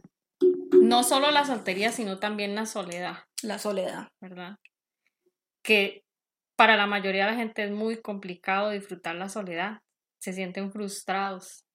[0.71, 4.09] no solo la soltería, sino también la soledad, La soledad.
[4.21, 4.57] ¿verdad?
[5.63, 6.03] Que
[6.55, 9.81] para la mayoría de la gente es muy complicado disfrutar la soledad,
[10.19, 11.65] se sienten frustrados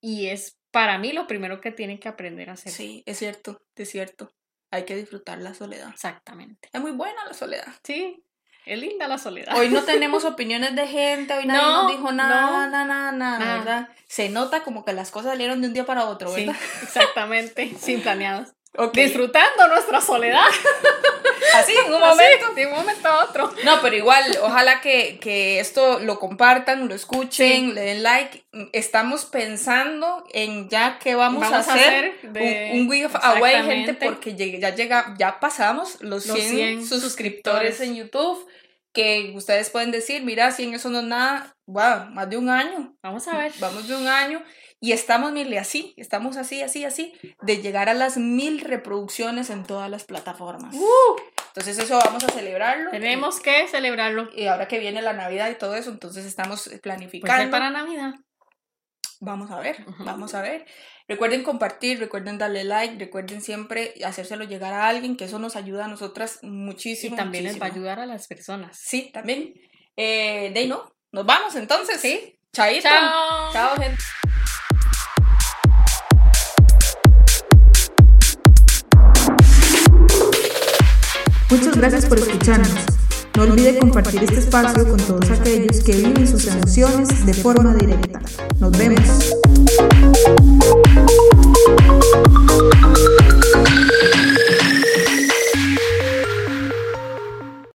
[0.00, 2.72] y es para mí lo primero que tienen que aprender a hacer.
[2.72, 4.30] Sí, es cierto, es cierto.
[4.74, 5.88] Hay que disfrutar la soledad.
[5.90, 6.68] Exactamente.
[6.72, 7.66] Es muy buena la soledad.
[7.84, 8.24] Sí,
[8.66, 9.56] es linda la soledad.
[9.56, 12.52] Hoy no tenemos opiniones de gente, hoy nadie No, nos dijo nada, no.
[12.68, 13.58] nada, nada, nada, Nada.
[13.58, 13.88] ¿verdad?
[14.08, 16.60] Se nota como que las cosas salieron de un día para otro, Sí, ¿verdad?
[16.82, 18.48] exactamente, sin planeados.
[18.92, 20.42] Disfrutando nuestra soledad.
[21.54, 22.54] Así, en un Así, momento.
[22.54, 23.52] de un momento a otro.
[23.64, 27.72] No, pero igual, ojalá que, que esto lo compartan, lo escuchen, Sí.
[27.72, 28.44] le den like.
[28.72, 33.94] Estamos pensando en ya que vamos, Vamos a hacer, de- un, un giveaway, gente, Exactamente.
[34.06, 36.44] porque ya llega, ya pasamos los 100, Los
[36.88, 38.46] 100 suscriptores en YouTube,
[38.92, 42.94] que ustedes pueden decir, mira, 100 eso no es nada, wow, más de un año,
[43.02, 43.52] Vamos a ver.
[43.58, 44.40] vamos de un año,
[44.80, 49.64] y estamos, mire, así, estamos así, así, así, de llegar a las mil reproducciones en
[49.64, 50.76] todas las plataformas.
[51.56, 52.90] Entonces eso vamos a celebrarlo.
[52.90, 54.28] Tenemos que celebrarlo.
[54.34, 57.44] Y ahora que viene la Navidad y todo eso, entonces estamos Pues planificando.
[57.44, 58.14] ya para Navidad.
[59.20, 60.66] Vamos a ver, vamos a ver.
[61.06, 65.84] Recuerden compartir, recuerden darle like, recuerden siempre hacérselo llegar a alguien, que eso nos ayuda
[65.84, 67.14] a nosotras Y muchísimo.
[67.16, 67.82] también les va a muchísimo.
[67.86, 68.76] ayudar a las personas.
[68.78, 69.54] Sí, también.
[69.96, 72.00] Eh, de ahí no, nos vamos entonces.
[72.00, 72.36] Sí.
[72.52, 72.88] Chaito.
[72.88, 73.52] Chao.
[73.52, 74.02] Chao, gente.
[81.54, 82.68] Muchas gracias por escucharnos.
[83.36, 88.20] No olvide compartir este espacio con todos aquellos que viven sus emociones de forma directa.
[88.58, 89.32] Nos vemos.